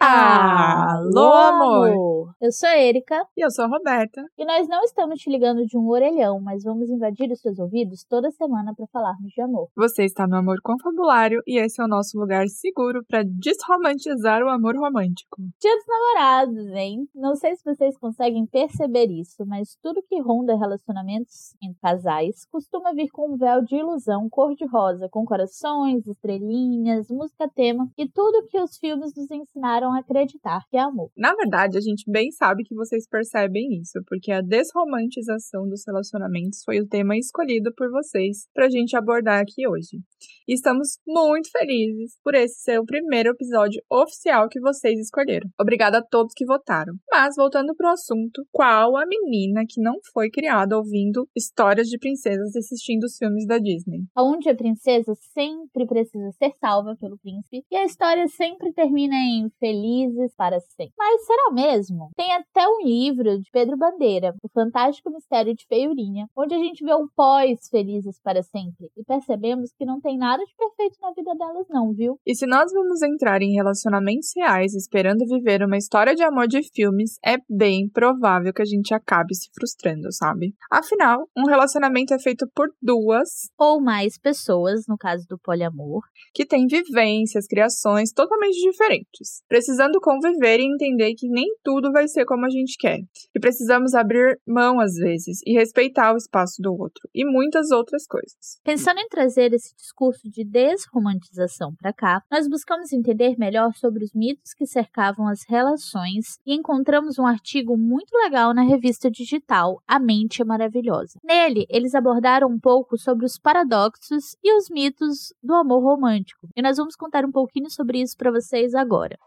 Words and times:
Alô, 0.00 1.32
amor! 1.34 2.17
Eu 2.40 2.52
sou 2.52 2.68
a 2.68 2.78
Erika. 2.78 3.20
E 3.36 3.44
eu 3.44 3.50
sou 3.50 3.64
a 3.64 3.68
Roberta. 3.68 4.22
E 4.38 4.44
nós 4.44 4.68
não 4.68 4.80
estamos 4.84 5.18
te 5.18 5.28
ligando 5.28 5.66
de 5.66 5.76
um 5.76 5.88
orelhão, 5.88 6.40
mas 6.40 6.62
vamos 6.62 6.88
invadir 6.88 7.28
os 7.32 7.40
seus 7.40 7.58
ouvidos 7.58 8.04
toda 8.08 8.30
semana 8.30 8.72
para 8.76 8.86
falarmos 8.92 9.32
de 9.32 9.42
amor. 9.42 9.66
Você 9.76 10.04
está 10.04 10.24
no 10.24 10.36
Amor 10.36 10.58
Confabulário 10.62 11.42
e 11.48 11.58
esse 11.58 11.82
é 11.82 11.84
o 11.84 11.88
nosso 11.88 12.16
lugar 12.16 12.46
seguro 12.46 13.02
para 13.08 13.24
desromantizar 13.24 14.40
o 14.44 14.48
amor 14.48 14.76
romântico. 14.76 15.36
Dia 15.60 15.74
dos 15.74 15.84
namorados, 15.88 16.66
hein? 16.76 17.08
Não 17.12 17.34
sei 17.34 17.56
se 17.56 17.64
vocês 17.64 17.98
conseguem 17.98 18.46
perceber 18.46 19.10
isso, 19.10 19.44
mas 19.44 19.76
tudo 19.82 20.00
que 20.08 20.22
ronda 20.22 20.56
relacionamentos 20.56 21.56
entre 21.60 21.80
casais 21.80 22.46
costuma 22.52 22.92
vir 22.92 23.08
com 23.10 23.34
um 23.34 23.36
véu 23.36 23.64
de 23.64 23.74
ilusão 23.74 24.28
cor-de-rosa, 24.30 25.08
com 25.10 25.24
corações, 25.24 26.06
estrelinhas, 26.06 27.08
música 27.10 27.50
tema 27.52 27.90
e 27.98 28.08
tudo 28.08 28.46
que 28.46 28.60
os 28.60 28.78
filmes 28.78 29.12
nos 29.16 29.28
ensinaram 29.28 29.92
a 29.92 29.98
acreditar 29.98 30.62
que 30.70 30.76
é 30.76 30.80
amor. 30.80 31.10
Na 31.16 31.34
verdade, 31.34 31.76
a 31.76 31.80
gente 31.80 32.08
bem 32.08 32.27
sabe 32.32 32.62
que 32.64 32.74
vocês 32.74 33.08
percebem 33.08 33.80
isso, 33.80 34.00
porque 34.06 34.30
a 34.32 34.40
desromantização 34.40 35.68
dos 35.68 35.82
relacionamentos 35.86 36.62
foi 36.64 36.80
o 36.80 36.86
tema 36.86 37.16
escolhido 37.16 37.72
por 37.76 37.90
vocês 37.90 38.46
para 38.54 38.66
a 38.66 38.70
gente 38.70 38.96
abordar 38.96 39.40
aqui 39.40 39.66
hoje. 39.66 39.98
E 40.46 40.54
estamos 40.54 40.98
muito 41.06 41.50
felizes 41.50 42.12
por 42.22 42.34
esse 42.34 42.60
ser 42.60 42.78
o 42.78 42.84
primeiro 42.84 43.30
episódio 43.30 43.82
oficial 43.90 44.48
que 44.48 44.60
vocês 44.60 44.98
escolheram. 44.98 45.48
Obrigada 45.60 45.98
a 45.98 46.04
todos 46.04 46.32
que 46.34 46.46
votaram. 46.46 46.94
Mas 47.10 47.34
voltando 47.36 47.74
para 47.74 47.90
o 47.90 47.92
assunto, 47.92 48.46
qual 48.50 48.96
a 48.96 49.06
menina 49.06 49.64
que 49.68 49.80
não 49.80 49.94
foi 50.12 50.30
criada 50.30 50.76
ouvindo 50.76 51.28
histórias 51.36 51.88
de 51.88 51.98
princesas 51.98 52.54
assistindo 52.56 53.04
os 53.04 53.16
filmes 53.16 53.46
da 53.46 53.58
Disney? 53.58 54.00
Onde 54.16 54.48
a 54.48 54.54
princesa 54.54 55.12
sempre 55.32 55.86
precisa 55.86 56.30
ser 56.32 56.52
salva 56.60 56.96
pelo 56.98 57.18
príncipe 57.18 57.64
e 57.70 57.76
a 57.76 57.84
história 57.84 58.26
sempre 58.28 58.72
termina 58.72 59.16
em 59.16 59.48
feliz 59.58 59.78
felizes 59.78 60.34
para 60.36 60.60
sempre. 60.60 60.94
Mas 60.96 61.24
será 61.24 61.50
mesmo? 61.52 62.10
Tem 62.18 62.32
até 62.32 62.66
um 62.66 62.84
livro 62.84 63.38
de 63.38 63.48
Pedro 63.52 63.76
Bandeira, 63.76 64.34
O 64.42 64.48
Fantástico 64.48 65.08
Mistério 65.08 65.54
de 65.54 65.64
Feiurinha, 65.68 66.26
onde 66.36 66.52
a 66.52 66.58
gente 66.58 66.84
vê 66.84 66.92
um 66.92 67.06
pós 67.14 67.68
felizes 67.70 68.18
para 68.20 68.42
sempre 68.42 68.90
e 68.96 69.04
percebemos 69.04 69.70
que 69.78 69.84
não 69.84 70.00
tem 70.00 70.18
nada 70.18 70.42
de 70.44 70.52
perfeito 70.56 70.96
na 71.00 71.12
vida 71.12 71.32
delas 71.36 71.66
não, 71.70 71.94
viu? 71.94 72.18
E 72.26 72.34
se 72.34 72.44
nós 72.44 72.72
vamos 72.72 73.02
entrar 73.02 73.40
em 73.40 73.54
relacionamentos 73.54 74.32
reais 74.34 74.74
esperando 74.74 75.28
viver 75.28 75.62
uma 75.62 75.76
história 75.76 76.12
de 76.12 76.24
amor 76.24 76.48
de 76.48 76.60
filmes, 76.74 77.20
é 77.24 77.36
bem 77.48 77.88
provável 77.88 78.52
que 78.52 78.62
a 78.62 78.66
gente 78.66 78.92
acabe 78.92 79.36
se 79.36 79.48
frustrando, 79.54 80.12
sabe? 80.12 80.56
Afinal, 80.72 81.28
um 81.36 81.46
relacionamento 81.46 82.12
é 82.12 82.18
feito 82.18 82.48
por 82.52 82.66
duas 82.82 83.48
ou 83.56 83.80
mais 83.80 84.18
pessoas, 84.18 84.88
no 84.88 84.98
caso 84.98 85.24
do 85.28 85.38
poliamor, 85.38 86.02
que 86.34 86.44
têm 86.44 86.66
vivências, 86.66 87.46
criações 87.46 88.12
totalmente 88.12 88.60
diferentes 88.60 89.40
precisando 89.48 90.00
conviver 90.00 90.58
e 90.58 90.66
entender 90.66 91.14
que 91.14 91.28
nem 91.28 91.46
tudo 91.62 91.92
vai 91.92 92.07
ser 92.08 92.24
como 92.24 92.44
a 92.46 92.50
gente 92.50 92.76
quer, 92.78 92.98
que 93.32 93.40
precisamos 93.40 93.94
abrir 93.94 94.38
mão 94.46 94.80
às 94.80 94.94
vezes 94.94 95.40
e 95.46 95.52
respeitar 95.52 96.12
o 96.12 96.16
espaço 96.16 96.60
do 96.60 96.72
outro 96.72 97.08
e 97.14 97.24
muitas 97.24 97.70
outras 97.70 98.06
coisas. 98.06 98.58
Pensando 98.64 98.98
em 98.98 99.08
trazer 99.08 99.52
esse 99.52 99.74
discurso 99.76 100.28
de 100.28 100.44
desromantização 100.44 101.74
para 101.74 101.92
cá, 101.92 102.22
nós 102.30 102.48
buscamos 102.48 102.92
entender 102.92 103.36
melhor 103.38 103.72
sobre 103.74 104.04
os 104.04 104.12
mitos 104.14 104.52
que 104.54 104.66
cercavam 104.66 105.28
as 105.28 105.40
relações 105.48 106.38
e 106.46 106.54
encontramos 106.54 107.18
um 107.18 107.26
artigo 107.26 107.76
muito 107.76 108.12
legal 108.16 108.52
na 108.54 108.62
revista 108.62 109.10
digital 109.10 109.82
A 109.86 109.98
Mente 109.98 110.42
é 110.42 110.44
Maravilhosa. 110.44 111.18
Nele, 111.22 111.66
eles 111.68 111.94
abordaram 111.94 112.48
um 112.48 112.58
pouco 112.58 112.96
sobre 112.96 113.24
os 113.24 113.38
paradoxos 113.38 114.36
e 114.42 114.56
os 114.56 114.68
mitos 114.70 115.32
do 115.42 115.54
amor 115.54 115.82
romântico, 115.82 116.48
e 116.56 116.62
nós 116.62 116.76
vamos 116.76 116.96
contar 116.96 117.24
um 117.24 117.32
pouquinho 117.32 117.70
sobre 117.70 118.00
isso 118.00 118.16
para 118.16 118.30
vocês 118.30 118.74
agora. 118.74 119.18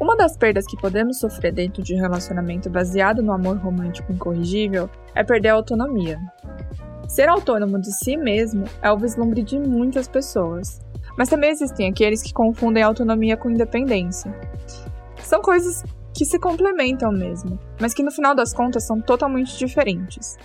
Uma 0.00 0.16
das 0.16 0.34
perdas 0.34 0.64
que 0.66 0.80
podemos 0.80 1.18
sofrer 1.18 1.52
dentro 1.52 1.82
de 1.82 1.94
um 1.94 2.00
relacionamento 2.00 2.70
baseado 2.70 3.22
no 3.22 3.32
amor 3.32 3.58
romântico 3.58 4.10
incorrigível 4.10 4.88
é 5.14 5.22
perder 5.22 5.50
a 5.50 5.54
autonomia. 5.54 6.18
Ser 7.06 7.28
autônomo 7.28 7.78
de 7.78 7.92
si 7.92 8.16
mesmo 8.16 8.64
é 8.80 8.90
o 8.90 8.96
vislumbre 8.96 9.42
de 9.42 9.58
muitas 9.58 10.08
pessoas, 10.08 10.80
mas 11.18 11.28
também 11.28 11.50
existem 11.50 11.86
aqueles 11.86 12.22
que 12.22 12.32
confundem 12.32 12.82
autonomia 12.82 13.36
com 13.36 13.50
independência. 13.50 14.34
São 15.18 15.42
coisas 15.42 15.84
que 16.16 16.24
se 16.24 16.38
complementam 16.38 17.12
mesmo, 17.12 17.58
mas 17.78 17.92
que 17.92 18.02
no 18.02 18.10
final 18.10 18.34
das 18.34 18.54
contas 18.54 18.86
são 18.86 19.02
totalmente 19.02 19.58
diferentes. 19.58 20.38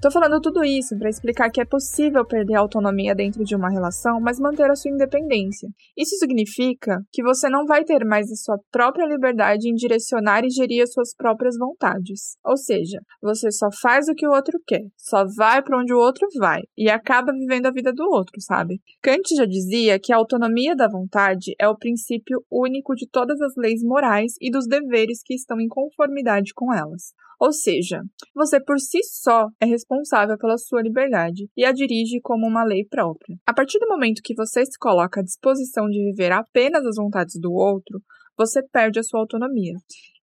Tô 0.00 0.10
falando 0.10 0.40
tudo 0.42 0.62
isso 0.62 0.96
para 0.98 1.08
explicar 1.08 1.50
que 1.50 1.60
é 1.60 1.64
possível 1.64 2.22
perder 2.24 2.54
a 2.56 2.60
autonomia 2.60 3.14
dentro 3.14 3.42
de 3.42 3.56
uma 3.56 3.70
relação, 3.70 4.20
mas 4.20 4.38
manter 4.38 4.70
a 4.70 4.76
sua 4.76 4.90
independência. 4.90 5.68
Isso 5.96 6.16
significa 6.16 7.00
que 7.10 7.22
você 7.22 7.48
não 7.48 7.64
vai 7.64 7.82
ter 7.82 8.04
mais 8.04 8.30
a 8.30 8.36
sua 8.36 8.58
própria 8.70 9.06
liberdade 9.06 9.70
em 9.70 9.74
direcionar 9.74 10.44
e 10.44 10.50
gerir 10.50 10.82
as 10.82 10.92
suas 10.92 11.14
próprias 11.16 11.56
vontades. 11.56 12.36
Ou 12.44 12.58
seja, 12.58 13.00
você 13.22 13.50
só 13.50 13.68
faz 13.80 14.06
o 14.08 14.14
que 14.14 14.26
o 14.26 14.32
outro 14.32 14.60
quer, 14.66 14.84
só 14.98 15.24
vai 15.34 15.62
para 15.62 15.78
onde 15.78 15.94
o 15.94 15.98
outro 15.98 16.28
vai 16.38 16.60
e 16.76 16.90
acaba 16.90 17.32
vivendo 17.32 17.66
a 17.66 17.72
vida 17.72 17.92
do 17.92 18.04
outro, 18.04 18.34
sabe? 18.40 18.80
Kant 19.02 19.34
já 19.34 19.46
dizia 19.46 19.98
que 19.98 20.12
a 20.12 20.16
autonomia 20.16 20.76
da 20.76 20.88
vontade 20.88 21.54
é 21.58 21.66
o 21.66 21.76
princípio 21.76 22.44
único 22.50 22.94
de 22.94 23.08
todas 23.08 23.40
as 23.40 23.54
leis 23.56 23.82
morais 23.82 24.34
e 24.42 24.50
dos 24.50 24.66
deveres 24.66 25.22
que 25.24 25.34
estão 25.34 25.58
em 25.58 25.68
conformidade 25.68 26.52
com 26.54 26.72
elas. 26.72 27.14
Ou 27.38 27.52
seja, 27.52 28.02
você 28.34 28.58
por 28.58 28.78
si 28.78 29.02
só 29.02 29.48
é 29.60 29.66
responsável 29.66 30.38
pela 30.38 30.56
sua 30.56 30.82
liberdade 30.82 31.48
e 31.56 31.64
a 31.64 31.72
dirige 31.72 32.20
como 32.22 32.46
uma 32.46 32.64
lei 32.64 32.84
própria. 32.84 33.36
A 33.46 33.52
partir 33.52 33.78
do 33.78 33.88
momento 33.88 34.22
que 34.24 34.34
você 34.34 34.64
se 34.64 34.78
coloca 34.78 35.20
à 35.20 35.24
disposição 35.24 35.86
de 35.88 35.98
viver 35.98 36.32
apenas 36.32 36.84
as 36.86 36.96
vontades 36.96 37.38
do 37.38 37.52
outro, 37.52 38.00
você 38.36 38.62
perde 38.62 38.98
a 38.98 39.02
sua 39.02 39.20
autonomia. 39.20 39.74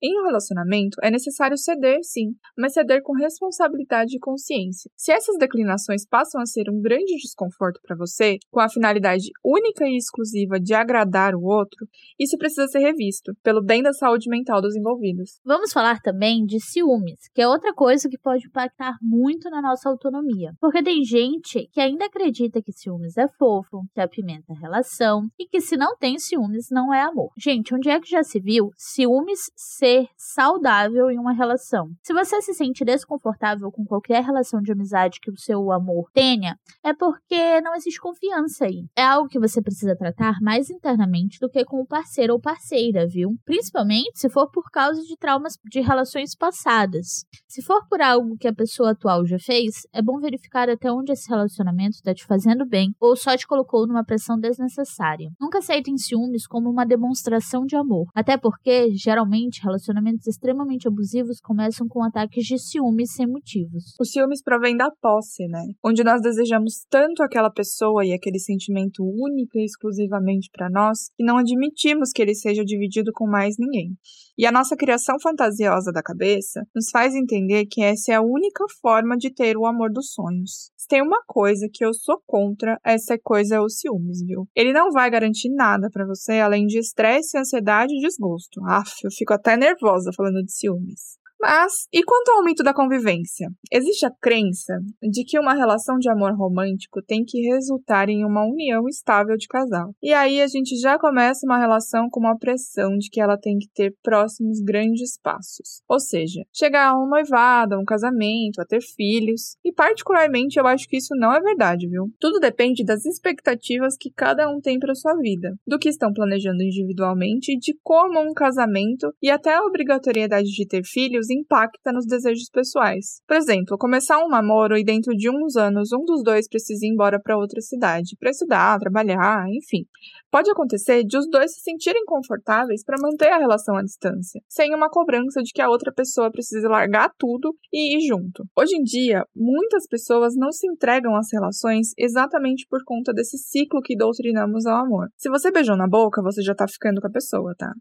Em 0.06 0.20
um 0.20 0.26
relacionamento, 0.26 0.98
é 1.02 1.10
necessário 1.10 1.58
ceder, 1.58 2.00
sim, 2.04 2.36
mas 2.58 2.74
ceder 2.74 3.02
com 3.02 3.14
responsabilidade 3.14 4.18
e 4.18 4.20
consciência. 4.20 4.92
Se 4.98 5.14
essas 5.14 5.38
declinações 5.38 6.06
passam 6.06 6.42
a 6.42 6.46
ser 6.46 6.70
um 6.70 6.82
grande 6.82 7.16
desconforto 7.16 7.80
para 7.82 7.96
você, 7.96 8.36
com 8.52 8.60
a 8.60 8.68
finalidade 8.68 9.30
única 9.42 9.86
e 9.86 9.96
exclusiva 9.96 10.60
de 10.60 10.74
agradar 10.74 11.34
o 11.34 11.44
outro, 11.44 11.88
isso 12.20 12.38
precisa 12.38 12.68
ser 12.68 12.80
revisto, 12.80 13.32
pelo 13.42 13.64
bem 13.64 13.82
da 13.82 13.94
saúde 13.94 14.30
mental 14.30 14.62
dos 14.62 14.76
envolvidos. 14.76 15.40
Vamos 15.46 15.72
falar 15.72 16.02
também 16.02 16.44
de 16.44 16.60
ciúmes, 16.60 17.30
que 17.34 17.42
é 17.42 17.48
outra 17.48 17.74
coisa 17.74 18.10
que 18.10 18.18
pode 18.18 18.46
impactar 18.46 18.98
muito 19.02 19.50
na 19.50 19.62
nossa 19.62 19.88
autonomia. 19.88 20.52
Porque 20.60 20.84
tem 20.84 21.02
gente 21.06 21.70
que 21.72 21.80
ainda 21.80 22.08
acredita 22.08 22.62
que 22.62 22.74
ciúmes 22.74 23.16
é 23.16 23.30
fofo, 23.40 23.86
que 23.94 24.02
apimenta 24.02 24.52
a 24.52 24.60
relação 24.60 25.30
e 25.40 25.48
que 25.48 25.62
se 25.62 25.78
não 25.78 25.96
tem 25.96 26.20
ciúmes 26.20 26.68
não 26.70 26.94
é 26.94 27.04
amor. 27.04 27.30
Gente, 27.38 27.74
onde 27.74 27.90
é 27.90 28.02
que 28.02 28.10
já 28.10 28.22
se 28.22 28.42
viu 28.42 28.70
ciúmes 28.76 29.40
ser 29.56 29.93
ser 29.94 30.08
saudável 30.18 31.10
em 31.12 31.20
uma 31.20 31.34
relação. 31.34 31.90
Se 32.02 32.14
você 32.14 32.42
se 32.42 32.54
sente 32.54 32.84
desconfortável 32.84 33.72
com 33.72 33.86
qualquer 33.86 34.24
relação 34.24 34.62
de 34.62 34.72
amizade 34.72 35.20
que 35.22 35.30
o 35.30 35.38
seu 35.38 35.72
amor 35.72 36.10
tenha, 36.14 36.58
é 36.84 36.94
porque 36.94 37.62
não 37.62 37.76
existe 37.76 38.00
confiança 38.00 38.66
aí. 38.66 38.86
É 38.96 39.04
algo 39.04 39.30
que 39.30 39.40
você 39.40 39.62
precisa 39.62 39.96
tratar 39.96 40.40
mais 40.42 40.70
internamente 40.70 41.38
do 41.40 41.50
que 41.50 41.64
com 41.64 41.82
o 41.82 41.86
parceiro 41.86 42.34
ou 42.34 42.40
parceira, 42.40 43.08
viu? 43.08 43.36
Principalmente 43.46 44.12
se 44.16 44.30
for 44.30 44.50
por 44.50 44.70
causa 44.72 45.02
de 45.04 45.16
traumas 45.18 45.54
de 45.70 45.82
relações 45.82 46.36
passadas. 46.36 47.26
Se 47.48 47.62
for 47.62 47.86
por 47.88 48.02
algo 48.02 48.38
que 48.38 48.48
a 48.48 48.54
pessoa 48.54 48.92
atual 48.92 49.26
já 49.26 49.38
fez, 49.38 49.86
é 49.94 50.02
bom 50.02 50.20
verificar 50.20 50.70
até 50.70 50.92
onde 50.92 51.12
esse 51.12 51.30
relacionamento 51.30 51.96
está 51.96 52.14
te 52.14 52.26
fazendo 52.26 52.66
bem 52.66 52.94
ou 53.00 53.16
só 53.16 53.38
te 53.38 53.46
colocou 53.46 53.86
numa 53.86 54.04
pressão 54.04 54.40
desnecessária. 54.40 55.30
Nunca 55.40 55.60
aceitem 55.60 55.98
ciúmes 55.98 56.48
como 56.48 56.70
uma 56.70 56.86
demonstração 56.86 57.66
de 57.66 57.76
amor, 57.76 58.08
até 58.16 58.38
porque 58.38 58.92
geralmente 58.96 59.62
relacionamentos 59.62 59.83
relacionamentos 59.84 60.26
extremamente 60.28 60.88
abusivos 60.88 61.40
começam 61.42 61.88
com 61.88 62.04
ataques 62.04 62.46
de 62.46 62.58
ciúmes 62.58 63.14
sem 63.14 63.28
motivos. 63.28 63.96
O 64.00 64.06
ciúmes 64.06 64.42
provém 64.42 64.78
da 64.78 64.90
posse, 65.02 65.46
né? 65.48 65.64
Onde 65.84 66.04
nós 66.04 66.22
desejamos 66.22 66.86
tanto 66.90 67.22
aquela 67.22 67.50
pessoa 67.50 68.06
e 68.06 68.14
aquele 68.14 68.40
sentimento 68.40 69.04
único 69.04 69.58
e 69.58 69.66
exclusivamente 69.66 70.50
para 70.52 70.70
nós 70.70 71.10
que 71.16 71.24
não 71.24 71.38
admitimos 71.38 72.12
que 72.12 72.22
ele 72.22 72.36
seja 72.36 72.64
dividido 72.64 73.12
com 73.14 73.28
mais 73.28 73.56
ninguém. 73.60 73.98
E 74.38 74.46
a 74.46 74.52
nossa 74.52 74.76
criação 74.76 75.20
fantasiosa 75.22 75.92
da 75.92 76.02
cabeça 76.02 76.66
nos 76.76 76.90
faz 76.90 77.14
entender 77.14 77.66
que 77.66 77.84
essa 77.84 78.14
é 78.14 78.16
a 78.16 78.22
única 78.22 78.66
forma 78.82 79.16
de 79.16 79.32
ter 79.32 79.58
o 79.58 79.66
amor 79.66 79.92
dos 79.92 80.12
sonhos. 80.12 80.72
Se 80.76 80.88
tem 80.88 81.02
uma 81.02 81.24
coisa 81.28 81.70
que 81.72 81.86
eu 81.86 81.94
sou 81.94 82.22
contra, 82.26 82.80
essa 82.84 83.18
coisa 83.22 83.56
é 83.56 83.60
o 83.60 83.70
ciúmes, 83.70 84.26
viu? 84.26 84.48
Ele 84.56 84.74
não 84.74 84.92
vai 84.92 85.10
garantir 85.10 85.50
nada 85.50 85.88
para 85.92 86.06
você 86.06 86.40
além 86.40 86.66
de 86.66 86.80
estresse, 86.80 87.38
ansiedade 87.38 87.94
e 87.94 88.02
desgosto. 88.02 88.60
Aff, 88.66 88.92
eu 89.04 89.12
fico 89.12 89.34
até 89.34 89.56
nervosa 89.64 90.12
falando 90.16 90.44
de 90.44 90.52
ciúmes. 90.52 91.18
Mas, 91.44 91.74
e 91.92 92.02
quanto 92.04 92.30
ao 92.30 92.38
aumento 92.38 92.64
da 92.64 92.74
convivência? 92.74 93.50
Existe 93.70 94.06
a 94.06 94.12
crença 94.22 94.80
de 95.02 95.26
que 95.26 95.38
uma 95.38 95.54
relação 95.54 95.98
de 95.98 96.10
amor 96.10 96.32
romântico 96.38 97.02
tem 97.06 97.26
que 97.28 97.42
resultar 97.42 98.08
em 98.08 98.24
uma 98.24 98.46
união 98.46 98.88
estável 98.88 99.36
de 99.36 99.46
casal. 99.46 99.94
E 100.02 100.14
aí 100.14 100.40
a 100.40 100.48
gente 100.48 100.80
já 100.80 100.98
começa 100.98 101.46
uma 101.46 101.60
relação 101.60 102.08
com 102.10 102.22
uma 102.22 102.38
pressão 102.38 102.96
de 102.98 103.10
que 103.10 103.20
ela 103.20 103.38
tem 103.38 103.58
que 103.58 103.68
ter 103.76 103.94
próximos 104.02 104.62
grandes 104.62 105.20
passos. 105.22 105.82
Ou 105.90 106.00
seja, 106.00 106.44
chegar 106.54 106.88
a 106.88 106.98
um 106.98 107.10
noivado, 107.10 107.76
a 107.76 107.78
um 107.78 107.84
casamento, 107.84 108.62
a 108.62 108.66
ter 108.66 108.80
filhos. 108.82 109.58
E 109.66 109.74
particularmente 109.74 110.58
eu 110.58 110.66
acho 110.66 110.88
que 110.88 110.96
isso 110.96 111.14
não 111.14 111.34
é 111.34 111.42
verdade, 111.42 111.90
viu? 111.90 112.06
Tudo 112.22 112.40
depende 112.40 112.86
das 112.86 113.04
expectativas 113.04 113.98
que 114.00 114.14
cada 114.16 114.50
um 114.50 114.62
tem 114.62 114.80
para 114.80 114.96
sua 114.96 115.18
vida, 115.18 115.54
do 115.68 115.78
que 115.78 115.90
estão 115.90 116.14
planejando 116.14 116.64
individualmente, 116.64 117.58
de 117.58 117.78
como 117.84 118.22
um 118.22 118.34
casamento 118.34 119.14
e 119.22 119.30
até 119.30 119.56
a 119.56 119.66
obrigatoriedade 119.66 120.48
de 120.48 120.66
ter 120.66 120.86
filhos 120.86 121.33
impacta 121.34 121.92
nos 121.92 122.06
desejos 122.06 122.50
pessoais. 122.52 123.22
Por 123.28 123.38
exemplo, 123.38 123.78
começar 123.78 124.24
um 124.24 124.30
namoro 124.30 124.78
e 124.78 124.84
dentro 124.84 125.14
de 125.16 125.30
uns 125.30 125.56
anos 125.56 125.92
um 125.92 126.04
dos 126.06 126.24
dois 126.24 126.48
precisa 126.48 126.86
ir 126.86 126.90
embora 126.90 127.20
para 127.22 127.38
outra 127.38 127.62
cidade 127.62 128.16
para 128.20 128.30
estudar, 128.30 128.80
trabalhar, 128.80 129.46
enfim. 129.50 129.86
Pode 130.32 130.50
acontecer 130.50 131.04
de 131.04 131.18
os 131.18 131.30
dois 131.30 131.54
se 131.54 131.62
sentirem 131.62 132.04
confortáveis 132.06 132.84
para 132.84 132.98
manter 133.00 133.30
a 133.30 133.38
relação 133.38 133.76
à 133.76 133.84
distância, 133.84 134.42
sem 134.50 134.74
uma 134.74 134.90
cobrança 134.90 135.42
de 135.44 135.52
que 135.54 135.62
a 135.62 135.70
outra 135.70 135.94
pessoa 135.94 136.32
precise 136.32 136.68
largar 136.68 137.12
tudo 137.20 137.54
e 137.72 137.98
ir 137.98 138.08
junto. 138.08 138.44
Hoje 138.58 138.76
em 138.76 138.84
dia, 138.84 139.24
muitas 139.36 139.86
pessoas 139.88 140.34
não 140.36 140.52
se 140.52 140.68
entregam 140.68 141.16
às 141.16 141.28
relações 141.32 141.90
exatamente 141.98 142.66
por 142.68 142.80
conta 142.84 143.14
desse 143.14 143.38
ciclo 143.38 143.82
que 143.82 143.96
doutrinamos 143.96 144.66
ao 144.66 144.84
amor. 144.86 145.08
Se 145.18 145.30
você 145.30 145.52
beijou 145.52 145.78
na 145.78 145.88
boca, 145.88 146.22
você 146.24 146.42
já 146.42 146.56
tá 146.56 146.68
ficando 146.68 147.00
com 147.00 147.08
a 147.08 147.12
pessoa, 147.12 147.54
tá? 147.56 147.72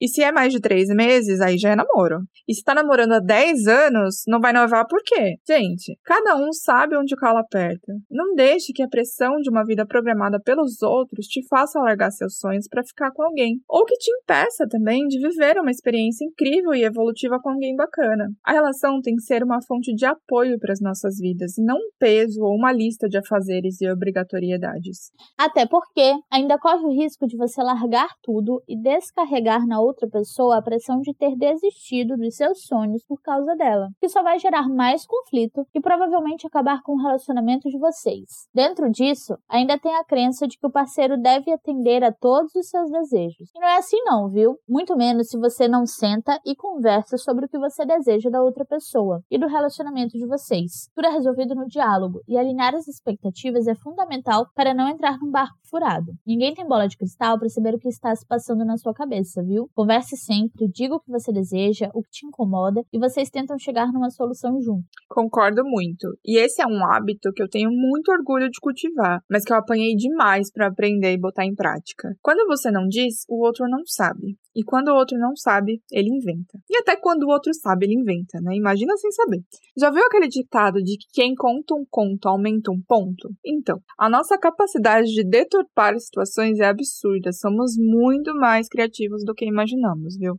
E 0.00 0.08
se 0.08 0.22
é 0.22 0.30
mais 0.30 0.52
de 0.52 0.60
três 0.60 0.88
meses, 0.88 1.40
aí 1.40 1.56
já 1.56 1.70
é 1.70 1.76
namoro. 1.76 2.18
E 2.46 2.54
se 2.54 2.62
tá 2.62 2.74
namorando 2.84 3.12
há 3.12 3.18
10 3.18 3.66
anos, 3.66 4.22
não 4.28 4.40
vai 4.40 4.52
noivar 4.52 4.86
por 4.86 5.02
quê? 5.02 5.36
Gente, 5.48 5.98
cada 6.04 6.36
um 6.36 6.52
sabe 6.52 6.96
onde 6.96 7.14
o 7.14 7.16
calo 7.16 7.38
aperta. 7.38 7.92
Não 8.10 8.34
deixe 8.34 8.72
que 8.72 8.82
a 8.82 8.88
pressão 8.88 9.36
de 9.40 9.48
uma 9.48 9.64
vida 9.64 9.86
programada 9.86 10.38
pelos 10.38 10.82
outros 10.82 11.26
te 11.26 11.46
faça 11.48 11.80
largar 11.80 12.10
seus 12.10 12.38
sonhos 12.38 12.68
para 12.68 12.84
ficar 12.84 13.10
com 13.12 13.22
alguém, 13.22 13.60
ou 13.66 13.84
que 13.84 13.96
te 13.96 14.10
impeça 14.10 14.68
também 14.68 15.06
de 15.06 15.18
viver 15.18 15.58
uma 15.58 15.70
experiência 15.70 16.24
incrível 16.24 16.74
e 16.74 16.84
evolutiva 16.84 17.40
com 17.40 17.50
alguém 17.50 17.74
bacana. 17.74 18.28
A 18.44 18.52
relação 18.52 19.00
tem 19.00 19.14
que 19.16 19.22
ser 19.22 19.42
uma 19.42 19.62
fonte 19.66 19.94
de 19.94 20.04
apoio 20.04 20.58
para 20.58 20.72
as 20.72 20.80
nossas 20.80 21.16
vidas, 21.18 21.54
não 21.58 21.76
um 21.76 21.90
peso 21.98 22.42
ou 22.42 22.54
uma 22.54 22.72
lista 22.72 23.08
de 23.08 23.18
afazeres 23.18 23.80
e 23.80 23.90
obrigatoriedades. 23.90 25.10
Até 25.38 25.66
porque 25.66 26.12
ainda 26.30 26.58
corre 26.58 26.84
o 26.84 26.92
risco 26.92 27.26
de 27.26 27.36
você 27.36 27.62
largar 27.62 28.08
tudo 28.22 28.62
e 28.68 28.76
descarregar 28.76 29.66
na 29.66 29.80
outra 29.80 30.08
pessoa 30.08 30.58
a 30.58 30.62
pressão 30.62 31.00
de 31.00 31.14
ter 31.14 31.34
desistido 31.36 32.16
dos 32.16 32.36
seus 32.36 32.62
sonhos 32.62 32.73
por 33.06 33.20
causa 33.20 33.54
dela, 33.54 33.88
que 34.00 34.08
só 34.08 34.22
vai 34.22 34.38
gerar 34.38 34.68
mais 34.68 35.06
conflito 35.06 35.66
e 35.74 35.80
provavelmente 35.80 36.46
acabar 36.46 36.82
com 36.82 36.92
o 36.92 37.02
relacionamento 37.02 37.68
de 37.68 37.78
vocês. 37.78 38.48
Dentro 38.54 38.90
disso, 38.90 39.36
ainda 39.48 39.78
tem 39.78 39.94
a 39.96 40.04
crença 40.04 40.46
de 40.46 40.58
que 40.58 40.66
o 40.66 40.70
parceiro 40.70 41.16
deve 41.16 41.52
atender 41.52 42.02
a 42.02 42.12
todos 42.12 42.54
os 42.54 42.68
seus 42.68 42.90
desejos. 42.90 43.50
E 43.54 43.60
não 43.60 43.68
é 43.68 43.78
assim 43.78 43.98
não, 44.04 44.28
viu? 44.28 44.56
Muito 44.68 44.96
menos 44.96 45.28
se 45.28 45.38
você 45.38 45.68
não 45.68 45.86
senta 45.86 46.40
e 46.44 46.56
conversa 46.56 47.16
sobre 47.16 47.46
o 47.46 47.48
que 47.48 47.58
você 47.58 47.84
deseja 47.84 48.30
da 48.30 48.42
outra 48.42 48.64
pessoa 48.64 49.22
e 49.30 49.38
do 49.38 49.46
relacionamento 49.46 50.18
de 50.18 50.26
vocês. 50.26 50.88
Tudo 50.94 51.06
é 51.06 51.10
resolvido 51.10 51.54
no 51.54 51.66
diálogo 51.66 52.20
e 52.26 52.36
alinhar 52.36 52.74
as 52.74 52.88
expectativas 52.88 53.66
é 53.66 53.74
fundamental 53.74 54.46
para 54.54 54.74
não 54.74 54.88
entrar 54.88 55.18
num 55.18 55.30
barco 55.30 55.58
furado. 55.70 56.12
Ninguém 56.26 56.54
tem 56.54 56.66
bola 56.66 56.88
de 56.88 56.96
cristal 56.96 57.38
para 57.38 57.48
saber 57.48 57.74
o 57.74 57.78
que 57.78 57.88
está 57.88 58.14
se 58.14 58.26
passando 58.26 58.64
na 58.64 58.76
sua 58.76 58.94
cabeça, 58.94 59.42
viu? 59.42 59.68
Converse 59.74 60.16
sempre, 60.16 60.68
diga 60.68 60.94
o 60.94 61.00
que 61.00 61.10
você 61.10 61.32
deseja, 61.32 61.90
o 61.94 62.02
que 62.02 62.10
te 62.10 62.26
incomoda 62.26 62.63
e 62.92 62.98
vocês 62.98 63.30
tentam 63.30 63.58
chegar 63.58 63.92
numa 63.92 64.10
solução 64.10 64.60
junto. 64.60 64.84
Concordo 65.08 65.62
muito. 65.64 66.16
E 66.24 66.38
esse 66.38 66.62
é 66.62 66.66
um 66.66 66.84
hábito 66.84 67.32
que 67.32 67.42
eu 67.42 67.48
tenho 67.48 67.70
muito 67.70 68.10
orgulho 68.10 68.50
de 68.50 68.60
cultivar, 68.60 69.20
mas 69.30 69.44
que 69.44 69.52
eu 69.52 69.56
apanhei 69.56 69.94
demais 69.94 70.50
para 70.52 70.68
aprender 70.68 71.12
e 71.12 71.20
botar 71.20 71.44
em 71.44 71.54
prática. 71.54 72.14
Quando 72.22 72.46
você 72.46 72.70
não 72.70 72.86
diz, 72.86 73.24
o 73.28 73.44
outro 73.44 73.66
não 73.68 73.84
sabe. 73.84 74.36
E 74.54 74.62
quando 74.62 74.88
o 74.88 74.94
outro 74.94 75.18
não 75.18 75.34
sabe, 75.34 75.82
ele 75.90 76.08
inventa. 76.08 76.58
E 76.70 76.76
até 76.78 76.96
quando 76.96 77.24
o 77.24 77.30
outro 77.30 77.52
sabe, 77.54 77.86
ele 77.86 78.00
inventa, 78.00 78.40
né? 78.40 78.54
Imagina 78.54 78.96
sem 78.96 79.10
saber. 79.10 79.40
Já 79.76 79.90
viu 79.90 80.04
aquele 80.04 80.28
ditado 80.28 80.82
de 80.82 80.96
que 80.96 81.06
quem 81.12 81.34
conta 81.34 81.74
um 81.74 81.84
conto 81.90 82.28
aumenta 82.28 82.70
um 82.70 82.80
ponto? 82.86 83.30
Então, 83.44 83.80
a 83.98 84.08
nossa 84.08 84.38
capacidade 84.38 85.08
de 85.08 85.24
deturpar 85.24 85.98
situações 85.98 86.60
é 86.60 86.66
absurda. 86.66 87.32
Somos 87.32 87.72
muito 87.76 88.34
mais 88.34 88.68
criativos 88.68 89.24
do 89.24 89.34
que 89.34 89.44
imaginamos, 89.44 90.16
viu? 90.16 90.34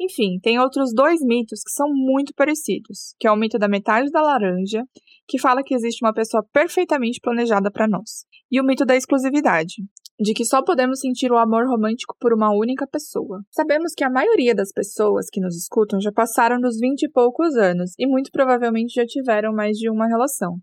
Enfim, 0.00 0.38
tem 0.40 0.58
outros 0.58 0.92
dois 0.94 1.20
mitos 1.20 1.60
que 1.62 1.72
são 1.72 1.88
muito 1.92 2.32
parecidos, 2.34 3.14
que 3.18 3.26
é 3.26 3.32
o 3.32 3.36
mito 3.36 3.58
da 3.58 3.68
metade 3.68 4.10
da 4.10 4.22
laranja, 4.22 4.84
que 5.26 5.38
fala 5.38 5.62
que 5.62 5.74
existe 5.74 6.04
uma 6.04 6.14
pessoa 6.14 6.42
perfeitamente 6.52 7.20
planejada 7.20 7.70
para 7.70 7.88
nós, 7.88 8.24
e 8.50 8.60
o 8.60 8.64
mito 8.64 8.84
da 8.86 8.96
exclusividade, 8.96 9.82
de 10.18 10.32
que 10.32 10.44
só 10.44 10.62
podemos 10.62 11.00
sentir 11.00 11.30
o 11.30 11.36
amor 11.36 11.66
romântico 11.66 12.16
por 12.18 12.32
uma 12.32 12.50
única 12.50 12.86
pessoa. 12.86 13.42
Sabemos 13.58 13.92
que 13.92 14.04
a 14.04 14.08
maioria 14.10 14.54
das 14.54 14.70
pessoas 14.70 15.26
que 15.28 15.40
nos 15.40 15.56
escutam 15.56 16.00
já 16.00 16.12
passaram 16.12 16.60
dos 16.60 16.78
vinte 16.78 17.02
e 17.02 17.10
poucos 17.10 17.56
anos 17.56 17.90
e 17.98 18.06
muito 18.06 18.30
provavelmente 18.30 18.94
já 18.94 19.04
tiveram 19.04 19.52
mais 19.52 19.76
de 19.76 19.90
uma 19.90 20.06
relação. 20.06 20.58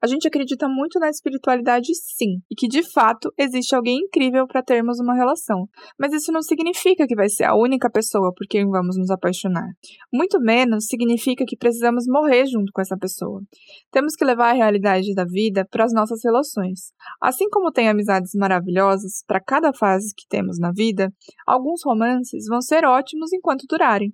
A 0.00 0.06
gente 0.06 0.28
acredita 0.28 0.68
muito 0.68 1.00
na 1.00 1.10
espiritualidade, 1.10 1.92
sim, 1.92 2.38
e 2.48 2.54
que 2.54 2.68
de 2.68 2.88
fato 2.88 3.32
existe 3.36 3.74
alguém 3.74 3.98
incrível 3.98 4.46
para 4.46 4.62
termos 4.62 5.00
uma 5.00 5.16
relação, 5.16 5.66
mas 5.98 6.12
isso 6.12 6.30
não 6.30 6.40
significa 6.40 7.04
que 7.04 7.16
vai 7.16 7.28
ser 7.28 7.42
a 7.42 7.56
única 7.56 7.90
pessoa 7.90 8.32
por 8.32 8.46
quem 8.48 8.64
vamos 8.70 8.96
nos 8.96 9.10
apaixonar. 9.10 9.66
Muito 10.14 10.38
menos 10.38 10.86
significa 10.86 11.44
que 11.44 11.56
precisamos 11.56 12.04
morrer 12.06 12.46
junto 12.46 12.70
com 12.72 12.80
essa 12.80 12.96
pessoa. 12.96 13.40
Temos 13.90 14.14
que 14.14 14.24
levar 14.24 14.50
a 14.50 14.56
realidade 14.56 15.12
da 15.16 15.24
vida 15.24 15.66
para 15.68 15.84
as 15.84 15.92
nossas 15.92 16.20
relações. 16.22 16.92
Assim 17.20 17.48
como 17.50 17.72
tem 17.72 17.88
amizades 17.88 18.30
maravilhosas 18.36 19.24
para 19.26 19.40
cada 19.40 19.72
fase 19.72 20.14
que 20.16 20.28
temos 20.28 20.60
na 20.60 20.70
vida, 20.70 21.12
alguns 21.44 21.80
romances 21.84 22.35
vão 22.46 22.60
ser 22.60 22.84
ótimos 22.84 23.32
enquanto 23.32 23.66
durarem. 23.68 24.12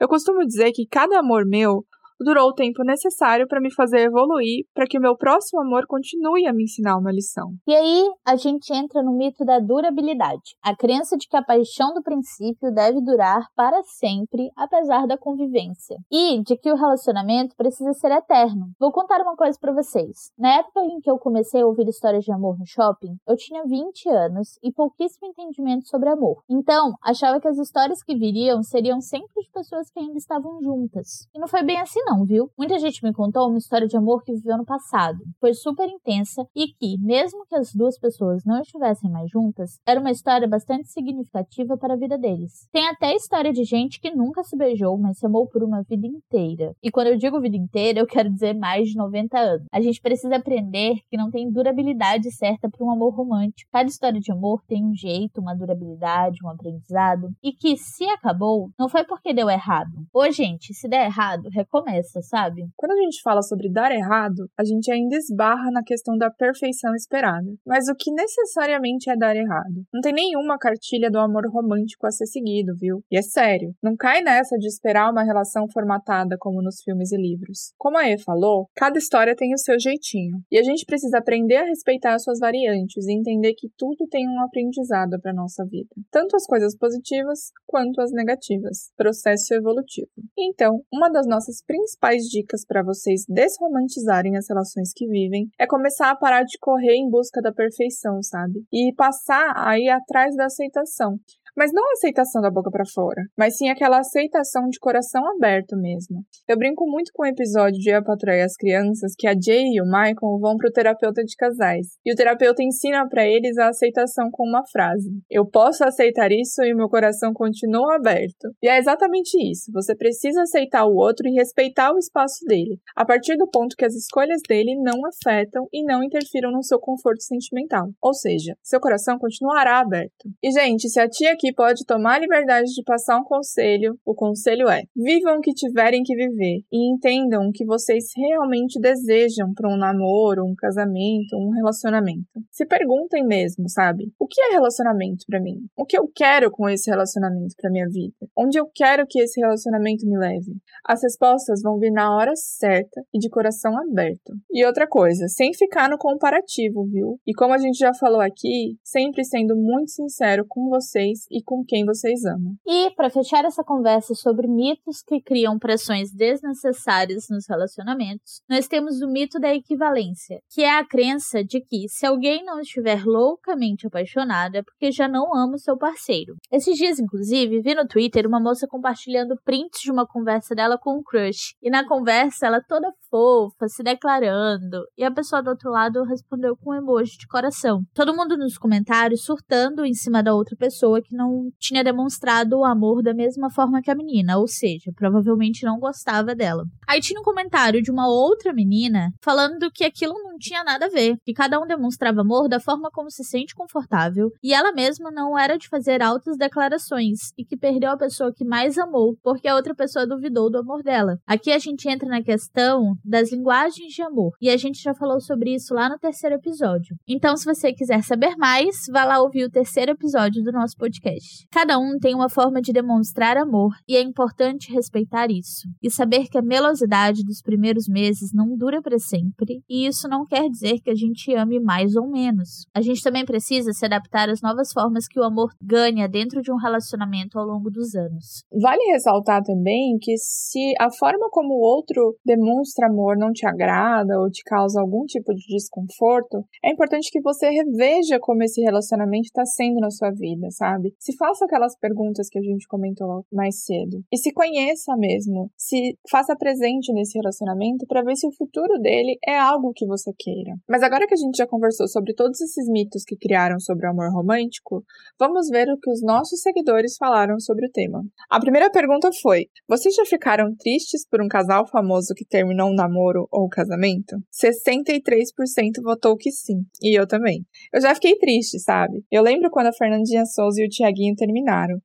Eu 0.00 0.08
costumo 0.08 0.44
dizer 0.46 0.72
que 0.72 0.86
cada 0.86 1.18
amor 1.18 1.46
meu 1.46 1.84
durou 2.22 2.48
o 2.48 2.54
tempo 2.54 2.84
necessário 2.84 3.46
para 3.48 3.60
me 3.60 3.72
fazer 3.72 4.00
evoluir, 4.00 4.64
para 4.74 4.86
que 4.86 4.98
o 4.98 5.00
meu 5.00 5.16
próximo 5.16 5.62
amor 5.62 5.86
continue 5.86 6.46
a 6.46 6.52
me 6.52 6.64
ensinar 6.64 6.96
uma 6.98 7.10
lição. 7.10 7.52
E 7.66 7.74
aí 7.74 8.06
a 8.26 8.36
gente 8.36 8.72
entra 8.72 9.02
no 9.02 9.16
mito 9.16 9.44
da 9.44 9.58
durabilidade, 9.58 10.56
a 10.62 10.76
crença 10.76 11.16
de 11.16 11.26
que 11.26 11.36
a 11.36 11.42
paixão 11.42 11.94
do 11.94 12.02
princípio 12.02 12.72
deve 12.72 13.00
durar 13.00 13.42
para 13.56 13.82
sempre, 13.82 14.50
apesar 14.56 15.06
da 15.06 15.16
convivência, 15.16 15.96
e 16.10 16.42
de 16.42 16.56
que 16.56 16.70
o 16.70 16.76
relacionamento 16.76 17.56
precisa 17.56 17.92
ser 17.94 18.10
eterno. 18.12 18.66
Vou 18.78 18.92
contar 18.92 19.20
uma 19.22 19.36
coisa 19.36 19.56
para 19.60 19.72
vocês. 19.72 20.30
Na 20.38 20.58
época 20.58 20.80
em 20.80 21.00
que 21.00 21.10
eu 21.10 21.18
comecei 21.18 21.62
a 21.62 21.66
ouvir 21.66 21.88
histórias 21.88 22.24
de 22.24 22.32
amor 22.32 22.58
no 22.58 22.66
shopping, 22.66 23.16
eu 23.26 23.36
tinha 23.36 23.62
20 23.64 24.08
anos 24.10 24.58
e 24.62 24.72
pouquíssimo 24.72 25.28
entendimento 25.28 25.88
sobre 25.88 26.10
amor. 26.10 26.42
Então, 26.50 26.92
achava 27.02 27.40
que 27.40 27.48
as 27.48 27.58
histórias 27.58 28.02
que 28.02 28.16
viriam 28.16 28.62
seriam 28.62 29.00
sempre 29.00 29.42
de 29.42 29.50
pessoas 29.50 29.90
que 29.90 30.00
ainda 30.00 30.18
estavam 30.18 30.60
juntas. 30.62 31.26
E 31.34 31.38
não 31.38 31.48
foi 31.48 31.62
bem 31.62 31.80
assim 31.80 32.00
viu? 32.26 32.50
Muita 32.58 32.78
gente 32.78 33.02
me 33.04 33.12
contou 33.12 33.48
uma 33.48 33.58
história 33.58 33.86
de 33.86 33.96
amor 33.96 34.22
que 34.24 34.32
viveu 34.32 34.56
no 34.58 34.64
passado. 34.64 35.18
Foi 35.40 35.54
super 35.54 35.88
intensa 35.88 36.44
e 36.54 36.66
que, 36.68 36.98
mesmo 36.98 37.46
que 37.46 37.54
as 37.54 37.72
duas 37.72 37.98
pessoas 37.98 38.42
não 38.44 38.60
estivessem 38.60 39.10
mais 39.10 39.30
juntas, 39.30 39.78
era 39.86 40.00
uma 40.00 40.10
história 40.10 40.48
bastante 40.48 40.88
significativa 40.88 41.76
para 41.76 41.94
a 41.94 41.96
vida 41.96 42.18
deles. 42.18 42.66
Tem 42.72 42.86
até 42.88 43.14
história 43.14 43.52
de 43.52 43.64
gente 43.64 44.00
que 44.00 44.10
nunca 44.10 44.42
se 44.42 44.56
beijou, 44.56 44.98
mas 44.98 45.18
se 45.18 45.26
amou 45.26 45.46
por 45.46 45.62
uma 45.62 45.82
vida 45.82 46.06
inteira. 46.06 46.74
E 46.82 46.90
quando 46.90 47.08
eu 47.08 47.16
digo 47.16 47.40
vida 47.40 47.56
inteira, 47.56 48.00
eu 48.00 48.06
quero 48.06 48.28
dizer 48.28 48.54
mais 48.54 48.88
de 48.88 48.96
90 48.96 49.38
anos. 49.38 49.66
A 49.72 49.80
gente 49.80 50.00
precisa 50.00 50.36
aprender 50.36 50.96
que 51.08 51.16
não 51.16 51.30
tem 51.30 51.50
durabilidade 51.50 52.30
certa 52.32 52.68
para 52.68 52.84
um 52.84 52.90
amor 52.90 53.14
romântico. 53.14 53.70
Cada 53.72 53.88
história 53.88 54.18
de 54.20 54.32
amor 54.32 54.62
tem 54.66 54.84
um 54.84 54.94
jeito, 54.94 55.40
uma 55.40 55.54
durabilidade, 55.54 56.38
um 56.44 56.48
aprendizado. 56.48 57.28
E 57.42 57.52
que, 57.52 57.76
se 57.76 58.04
acabou, 58.10 58.70
não 58.78 58.88
foi 58.88 59.04
porque 59.04 59.32
deu 59.32 59.48
errado. 59.48 59.92
Ô, 60.12 60.28
gente, 60.30 60.74
se 60.74 60.88
der 60.88 61.06
errado, 61.06 61.48
recomeça 61.52 61.99
sabe? 62.02 62.62
Quando 62.76 62.92
a 62.92 63.02
gente 63.02 63.20
fala 63.22 63.42
sobre 63.42 63.70
dar 63.70 63.92
errado, 63.92 64.48
a 64.58 64.64
gente 64.64 64.90
ainda 64.90 65.16
esbarra 65.16 65.70
na 65.70 65.82
questão 65.82 66.16
da 66.16 66.30
perfeição 66.30 66.94
esperada. 66.94 67.48
Mas 67.66 67.88
o 67.88 67.94
que 67.94 68.12
necessariamente 68.12 69.10
é 69.10 69.16
dar 69.16 69.36
errado? 69.36 69.84
Não 69.92 70.00
tem 70.00 70.12
nenhuma 70.12 70.58
cartilha 70.58 71.10
do 71.10 71.18
amor 71.18 71.44
romântico 71.50 72.06
a 72.06 72.10
ser 72.10 72.26
seguido, 72.26 72.72
viu? 72.78 73.02
E 73.10 73.18
é 73.18 73.22
sério, 73.22 73.74
não 73.82 73.96
cai 73.96 74.22
nessa 74.22 74.56
de 74.56 74.66
esperar 74.66 75.10
uma 75.10 75.24
relação 75.24 75.66
formatada 75.72 76.36
como 76.38 76.62
nos 76.62 76.82
filmes 76.82 77.12
e 77.12 77.16
livros. 77.16 77.72
Como 77.78 77.98
a 77.98 78.08
E 78.08 78.18
falou, 78.18 78.68
cada 78.74 78.98
história 78.98 79.34
tem 79.36 79.52
o 79.54 79.58
seu 79.58 79.78
jeitinho. 79.78 80.38
E 80.50 80.58
a 80.58 80.62
gente 80.62 80.84
precisa 80.84 81.18
aprender 81.18 81.56
a 81.56 81.64
respeitar 81.64 82.14
as 82.14 82.22
suas 82.22 82.38
variantes 82.38 83.06
e 83.06 83.12
entender 83.12 83.54
que 83.54 83.68
tudo 83.76 84.06
tem 84.10 84.28
um 84.28 84.42
aprendizado 84.42 85.20
para 85.20 85.32
nossa 85.32 85.64
vida. 85.64 85.88
Tanto 86.10 86.36
as 86.36 86.46
coisas 86.46 86.76
positivas 86.76 87.50
quanto 87.66 88.00
as 88.00 88.12
negativas. 88.12 88.90
Processo 88.96 89.54
evolutivo. 89.54 90.10
Então, 90.38 90.82
uma 90.92 91.08
das 91.08 91.26
nossas 91.26 91.62
principais 91.64 91.79
principais 91.80 92.24
dicas 92.24 92.64
para 92.64 92.82
vocês 92.82 93.24
desromantizarem 93.28 94.36
as 94.36 94.48
relações 94.48 94.92
que 94.94 95.06
vivem 95.06 95.48
é 95.58 95.66
começar 95.66 96.10
a 96.10 96.16
parar 96.16 96.42
de 96.42 96.58
correr 96.58 96.94
em 96.94 97.08
busca 97.08 97.40
da 97.40 97.52
perfeição, 97.52 98.22
sabe? 98.22 98.62
E 98.72 98.92
passar 98.94 99.52
a 99.56 99.78
ir 99.78 99.88
atrás 99.88 100.36
da 100.36 100.46
aceitação. 100.46 101.18
Mas 101.56 101.72
não 101.72 101.84
a 101.88 101.92
aceitação 101.92 102.40
da 102.40 102.50
boca 102.50 102.70
para 102.70 102.84
fora, 102.86 103.22
mas 103.36 103.56
sim 103.56 103.68
aquela 103.68 103.98
aceitação 103.98 104.68
de 104.68 104.78
coração 104.78 105.22
aberto 105.36 105.76
mesmo. 105.76 106.22
Eu 106.48 106.56
brinco 106.56 106.86
muito 106.86 107.10
com 107.14 107.22
o 107.22 107.26
episódio 107.26 107.78
de 107.78 107.90
Eu 107.90 108.02
Patrulhei 108.02 108.42
as 108.42 108.54
Crianças 108.54 109.12
que 109.16 109.26
a 109.26 109.32
Jay 109.32 109.64
e 109.74 109.80
o 109.80 109.84
Michael 109.84 110.38
vão 110.40 110.56
pro 110.56 110.70
terapeuta 110.70 111.22
de 111.22 111.34
casais. 111.36 111.86
E 112.04 112.12
o 112.12 112.16
terapeuta 112.16 112.62
ensina 112.62 113.08
para 113.08 113.26
eles 113.26 113.58
a 113.58 113.68
aceitação 113.68 114.30
com 114.30 114.44
uma 114.44 114.62
frase: 114.70 115.10
Eu 115.30 115.46
posso 115.46 115.84
aceitar 115.84 116.30
isso 116.30 116.62
e 116.62 116.74
meu 116.74 116.88
coração 116.88 117.32
continua 117.32 117.96
aberto. 117.96 118.50
E 118.62 118.68
é 118.68 118.78
exatamente 118.78 119.36
isso. 119.50 119.70
Você 119.72 119.94
precisa 119.94 120.42
aceitar 120.42 120.86
o 120.86 120.94
outro 120.94 121.26
e 121.28 121.34
respeitar 121.34 121.92
o 121.92 121.98
espaço 121.98 122.44
dele, 122.46 122.78
a 122.96 123.04
partir 123.04 123.36
do 123.36 123.48
ponto 123.48 123.76
que 123.76 123.84
as 123.84 123.94
escolhas 123.94 124.40
dele 124.48 124.76
não 124.82 125.00
afetam 125.06 125.66
e 125.72 125.84
não 125.84 126.02
interfiram 126.02 126.50
no 126.50 126.62
seu 126.62 126.78
conforto 126.78 127.22
sentimental. 127.22 127.88
Ou 128.02 128.14
seja, 128.14 128.54
seu 128.62 128.80
coração 128.80 129.18
continuará 129.18 129.80
aberto. 129.80 130.28
E, 130.42 130.50
gente, 130.50 130.88
se 130.88 131.00
a 131.00 131.08
tia 131.08 131.36
aqui 131.40 131.54
pode 131.54 131.86
tomar 131.86 132.16
a 132.16 132.18
liberdade 132.18 132.66
de 132.66 132.82
passar 132.84 133.18
um 133.18 133.24
conselho, 133.24 133.98
o 134.04 134.14
conselho 134.14 134.68
é: 134.68 134.82
vivam 134.94 135.38
o 135.38 135.40
que 135.40 135.52
tiverem 135.52 136.02
que 136.02 136.14
viver 136.14 136.60
e 136.70 136.92
entendam 136.92 137.48
o 137.48 137.52
que 137.52 137.64
vocês 137.64 138.04
realmente 138.14 138.78
desejam 138.78 139.52
para 139.54 139.72
um 139.72 139.76
namoro, 139.76 140.44
um 140.44 140.54
casamento, 140.54 141.36
um 141.36 141.50
relacionamento. 141.50 142.28
Se 142.50 142.66
perguntem 142.66 143.24
mesmo, 143.24 143.68
sabe? 143.68 144.12
O 144.18 144.26
que 144.26 144.40
é 144.40 144.52
relacionamento 144.52 145.24
para 145.26 145.40
mim? 145.40 145.56
O 145.76 145.86
que 145.86 145.98
eu 145.98 146.10
quero 146.14 146.50
com 146.50 146.68
esse 146.68 146.90
relacionamento 146.90 147.54
para 147.56 147.70
minha 147.70 147.86
vida? 147.88 148.14
Onde 148.36 148.58
eu 148.58 148.68
quero 148.74 149.06
que 149.08 149.20
esse 149.20 149.40
relacionamento 149.40 150.06
me 150.06 150.18
leve? 150.18 150.52
As 150.84 151.02
respostas 151.02 151.62
vão 151.62 151.78
vir 151.78 151.90
na 151.90 152.14
hora 152.14 152.32
certa 152.34 153.02
e 153.14 153.18
de 153.18 153.30
coração 153.30 153.72
aberto. 153.78 154.34
E 154.50 154.64
outra 154.66 154.86
coisa, 154.86 155.26
sem 155.28 155.54
ficar 155.54 155.88
no 155.88 155.96
comparativo, 155.96 156.84
viu? 156.86 157.18
E 157.26 157.32
como 157.32 157.54
a 157.54 157.58
gente 157.58 157.78
já 157.78 157.92
falou 157.94 158.20
aqui, 158.20 158.76
sempre 158.84 159.24
sendo 159.24 159.56
muito 159.56 159.90
sincero 159.90 160.44
com 160.48 160.68
vocês 160.68 161.29
e 161.30 161.42
com 161.42 161.64
quem 161.64 161.84
vocês 161.84 162.24
amam. 162.24 162.54
E 162.66 162.90
para 162.90 163.10
fechar 163.10 163.44
essa 163.44 163.62
conversa 163.62 164.14
sobre 164.14 164.48
mitos 164.48 165.02
que 165.06 165.20
criam 165.20 165.58
pressões 165.58 166.12
desnecessárias 166.12 167.26
nos 167.30 167.46
relacionamentos, 167.48 168.40
nós 168.48 168.66
temos 168.66 169.00
o 169.00 169.08
mito 169.08 169.38
da 169.38 169.54
equivalência, 169.54 170.40
que 170.50 170.62
é 170.62 170.78
a 170.78 170.86
crença 170.86 171.44
de 171.44 171.60
que 171.60 171.88
se 171.88 172.06
alguém 172.06 172.44
não 172.44 172.60
estiver 172.60 173.04
loucamente 173.04 173.86
apaixonado 173.86 174.56
é 174.56 174.62
porque 174.62 174.90
já 174.90 175.08
não 175.08 175.34
ama 175.34 175.54
o 175.54 175.58
seu 175.58 175.76
parceiro. 175.76 176.34
Esses 176.50 176.76
dias, 176.76 176.98
inclusive, 176.98 177.60
vi 177.60 177.74
no 177.74 177.86
Twitter 177.86 178.26
uma 178.26 178.40
moça 178.40 178.66
compartilhando 178.66 179.38
prints 179.44 179.80
de 179.82 179.90
uma 179.90 180.06
conversa 180.06 180.54
dela 180.54 180.78
com 180.78 180.98
um 180.98 181.02
crush. 181.02 181.54
E 181.62 181.70
na 181.70 181.86
conversa, 181.86 182.46
ela 182.46 182.60
toda 182.60 182.92
fofa, 183.10 183.68
se 183.68 183.82
declarando, 183.82 184.84
e 184.96 185.04
a 185.04 185.10
pessoa 185.10 185.42
do 185.42 185.50
outro 185.50 185.70
lado 185.70 186.02
respondeu 186.04 186.56
com 186.56 186.70
um 186.70 186.74
emoji 186.74 187.18
de 187.18 187.26
coração. 187.26 187.82
Todo 187.94 188.14
mundo 188.14 188.36
nos 188.36 188.56
comentários 188.56 189.24
surtando 189.24 189.84
em 189.84 189.94
cima 189.94 190.22
da 190.22 190.34
outra 190.34 190.56
pessoa 190.56 191.02
que 191.02 191.14
não 191.20 191.50
tinha 191.58 191.84
demonstrado 191.84 192.58
o 192.58 192.64
amor 192.64 193.02
da 193.02 193.12
mesma 193.12 193.50
forma 193.50 193.82
que 193.82 193.90
a 193.90 193.94
menina, 193.94 194.38
ou 194.38 194.48
seja, 194.48 194.90
provavelmente 194.96 195.64
não 195.64 195.78
gostava 195.78 196.34
dela. 196.34 196.64
Aí 196.88 197.00
tinha 197.00 197.20
um 197.20 197.24
comentário 197.24 197.82
de 197.82 197.90
uma 197.90 198.08
outra 198.08 198.52
menina 198.52 199.12
falando 199.22 199.70
que 199.70 199.84
aquilo 199.84 200.14
não 200.14 200.38
tinha 200.38 200.64
nada 200.64 200.86
a 200.86 200.88
ver, 200.88 201.16
que 201.24 201.34
cada 201.34 201.60
um 201.60 201.66
demonstrava 201.66 202.22
amor 202.22 202.48
da 202.48 202.58
forma 202.58 202.90
como 202.90 203.10
se 203.10 203.22
sente 203.22 203.54
confortável, 203.54 204.30
e 204.42 204.54
ela 204.54 204.72
mesma 204.72 205.10
não 205.10 205.38
era 205.38 205.58
de 205.58 205.68
fazer 205.68 206.02
altas 206.02 206.36
declarações, 206.36 207.18
e 207.36 207.44
que 207.44 207.56
perdeu 207.56 207.90
a 207.90 207.98
pessoa 207.98 208.32
que 208.32 208.44
mais 208.44 208.78
amou 208.78 209.16
porque 209.22 209.46
a 209.46 209.54
outra 209.54 209.74
pessoa 209.74 210.06
duvidou 210.06 210.50
do 210.50 210.58
amor 210.58 210.82
dela. 210.82 211.18
Aqui 211.26 211.52
a 211.52 211.58
gente 211.58 211.88
entra 211.88 212.08
na 212.08 212.22
questão 212.22 212.94
das 213.04 213.30
linguagens 213.30 213.92
de 213.92 214.02
amor, 214.02 214.32
e 214.40 214.48
a 214.48 214.56
gente 214.56 214.82
já 214.82 214.94
falou 214.94 215.20
sobre 215.20 215.54
isso 215.54 215.74
lá 215.74 215.88
no 215.88 215.98
terceiro 215.98 216.36
episódio. 216.36 216.96
Então, 217.06 217.36
se 217.36 217.44
você 217.44 217.72
quiser 217.72 218.02
saber 218.02 218.36
mais, 218.36 218.86
vá 218.90 219.04
lá 219.04 219.20
ouvir 219.20 219.44
o 219.44 219.50
terceiro 219.50 219.92
episódio 219.92 220.42
do 220.42 220.52
nosso 220.52 220.76
podcast. 220.76 221.09
Cada 221.50 221.78
um 221.78 221.98
tem 221.98 222.14
uma 222.14 222.28
forma 222.28 222.60
de 222.60 222.72
demonstrar 222.72 223.36
amor, 223.36 223.72
e 223.88 223.96
é 223.96 224.00
importante 224.00 224.72
respeitar 224.72 225.30
isso. 225.30 225.68
E 225.82 225.90
saber 225.90 226.28
que 226.28 226.38
a 226.38 226.42
melosidade 226.42 227.22
dos 227.24 227.40
primeiros 227.42 227.88
meses 227.88 228.30
não 228.32 228.56
dura 228.56 228.80
para 228.82 228.98
sempre, 228.98 229.62
e 229.68 229.86
isso 229.86 230.08
não 230.08 230.26
quer 230.26 230.48
dizer 230.48 230.80
que 230.80 230.90
a 230.90 230.94
gente 230.94 231.34
ame 231.34 231.60
mais 231.60 231.96
ou 231.96 232.08
menos. 232.08 232.66
A 232.74 232.80
gente 232.80 233.02
também 233.02 233.24
precisa 233.24 233.72
se 233.72 233.84
adaptar 233.84 234.28
às 234.28 234.40
novas 234.40 234.72
formas 234.72 235.06
que 235.06 235.18
o 235.18 235.24
amor 235.24 235.50
ganha 235.62 236.08
dentro 236.08 236.42
de 236.42 236.52
um 236.52 236.56
relacionamento 236.56 237.38
ao 237.38 237.46
longo 237.46 237.70
dos 237.70 237.94
anos. 237.94 238.44
Vale 238.52 238.82
ressaltar 238.92 239.42
também 239.42 239.98
que 240.00 240.16
se 240.18 240.72
a 240.78 240.90
forma 240.90 241.28
como 241.30 241.54
o 241.54 241.60
outro 241.60 242.16
demonstra 242.24 242.88
amor 242.88 243.16
não 243.16 243.32
te 243.32 243.46
agrada 243.46 244.18
ou 244.18 244.30
te 244.30 244.42
causa 244.44 244.80
algum 244.80 245.04
tipo 245.04 245.34
de 245.34 245.46
desconforto, 245.48 246.44
é 246.64 246.72
importante 246.72 247.10
que 247.10 247.20
você 247.20 247.48
reveja 247.50 248.18
como 248.20 248.42
esse 248.42 248.60
relacionamento 248.60 249.26
está 249.26 249.44
sendo 249.44 249.80
na 249.80 249.90
sua 249.90 250.10
vida, 250.10 250.50
sabe? 250.50 250.94
Se 251.00 251.16
faça 251.16 251.46
aquelas 251.46 251.74
perguntas 251.78 252.28
que 252.28 252.38
a 252.38 252.42
gente 252.42 252.68
comentou 252.68 253.24
mais 253.32 253.64
cedo. 253.64 254.04
E 254.12 254.18
se 254.18 254.32
conheça 254.34 254.94
mesmo. 254.98 255.50
Se 255.56 255.96
faça 256.10 256.36
presente 256.36 256.92
nesse 256.92 257.16
relacionamento 257.16 257.86
para 257.86 258.02
ver 258.02 258.16
se 258.16 258.26
o 258.26 258.32
futuro 258.32 258.78
dele 258.78 259.18
é 259.26 259.38
algo 259.38 259.72
que 259.74 259.86
você 259.86 260.12
queira. 260.18 260.52
Mas 260.68 260.82
agora 260.82 261.06
que 261.06 261.14
a 261.14 261.16
gente 261.16 261.38
já 261.38 261.46
conversou 261.46 261.88
sobre 261.88 262.12
todos 262.12 262.38
esses 262.42 262.68
mitos 262.68 263.02
que 263.02 263.16
criaram 263.16 263.58
sobre 263.58 263.86
o 263.86 263.90
amor 263.90 264.12
romântico, 264.12 264.84
vamos 265.18 265.48
ver 265.48 265.68
o 265.70 265.78
que 265.78 265.90
os 265.90 266.02
nossos 266.02 266.42
seguidores 266.42 266.96
falaram 266.98 267.40
sobre 267.40 267.66
o 267.66 267.70
tema. 267.70 268.02
A 268.28 268.38
primeira 268.38 268.70
pergunta 268.70 269.08
foi: 269.22 269.46
Vocês 269.66 269.94
já 269.94 270.04
ficaram 270.04 270.54
tristes 270.54 271.08
por 271.08 271.22
um 271.22 271.28
casal 271.28 271.66
famoso 271.66 272.12
que 272.14 272.26
terminou 272.26 272.68
um 272.68 272.74
namoro 272.74 273.26
ou 273.30 273.48
casamento? 273.48 274.16
63% 274.30 275.82
votou 275.82 276.14
que 276.14 276.30
sim, 276.30 276.60
e 276.82 276.98
eu 276.98 277.06
também. 277.06 277.46
Eu 277.72 277.80
já 277.80 277.94
fiquei 277.94 278.18
triste, 278.18 278.58
sabe? 278.60 279.02
Eu 279.10 279.22
lembro 279.22 279.50
quando 279.50 279.68
a 279.68 279.72
Fernandinha 279.72 280.26
Souza 280.26 280.60
e 280.60 280.66
o 280.66 280.68
Tiaguinho 280.90 281.14
terminaram. 281.14 281.78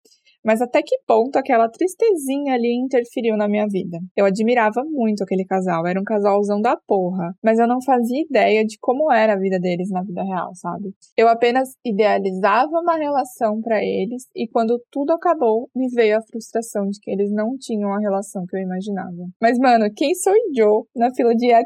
Mas 0.43 0.61
até 0.61 0.83
que 0.83 0.95
ponto 1.07 1.37
aquela 1.37 1.67
tristezinha 1.67 2.53
ali 2.53 2.79
interferiu 2.79 3.35
na 3.35 3.47
minha 3.47 3.65
vida? 3.67 3.97
Eu 4.15 4.25
admirava 4.25 4.83
muito 4.85 5.23
aquele 5.23 5.43
casal, 5.43 5.87
era 5.87 5.99
um 5.99 6.03
casalzão 6.03 6.61
da 6.61 6.77
porra, 6.87 7.33
mas 7.43 7.57
eu 7.57 7.67
não 7.67 7.81
fazia 7.81 8.21
ideia 8.21 8.63
de 8.63 8.77
como 8.79 9.11
era 9.11 9.33
a 9.33 9.39
vida 9.39 9.59
deles 9.59 9.89
na 9.89 10.03
vida 10.03 10.21
real, 10.21 10.53
sabe? 10.53 10.93
Eu 11.17 11.27
apenas 11.27 11.69
idealizava 11.83 12.79
uma 12.79 12.95
relação 12.95 13.59
para 13.59 13.83
eles 13.83 14.27
e 14.35 14.47
quando 14.47 14.79
tudo 14.91 15.13
acabou, 15.13 15.67
me 15.75 15.87
veio 15.89 16.15
a 16.19 16.21
frustração 16.21 16.89
de 16.89 16.99
que 17.01 17.09
eles 17.09 17.31
não 17.31 17.57
tinham 17.59 17.91
a 17.91 17.99
relação 17.99 18.45
que 18.45 18.55
eu 18.55 18.61
imaginava. 18.61 19.25
Mas 19.41 19.57
mano, 19.57 19.91
quem 19.95 20.13
sou 20.13 20.33
eu 20.55 20.85
na 20.95 21.11
fila 21.15 21.33
de 21.33 21.51
é 21.51 21.63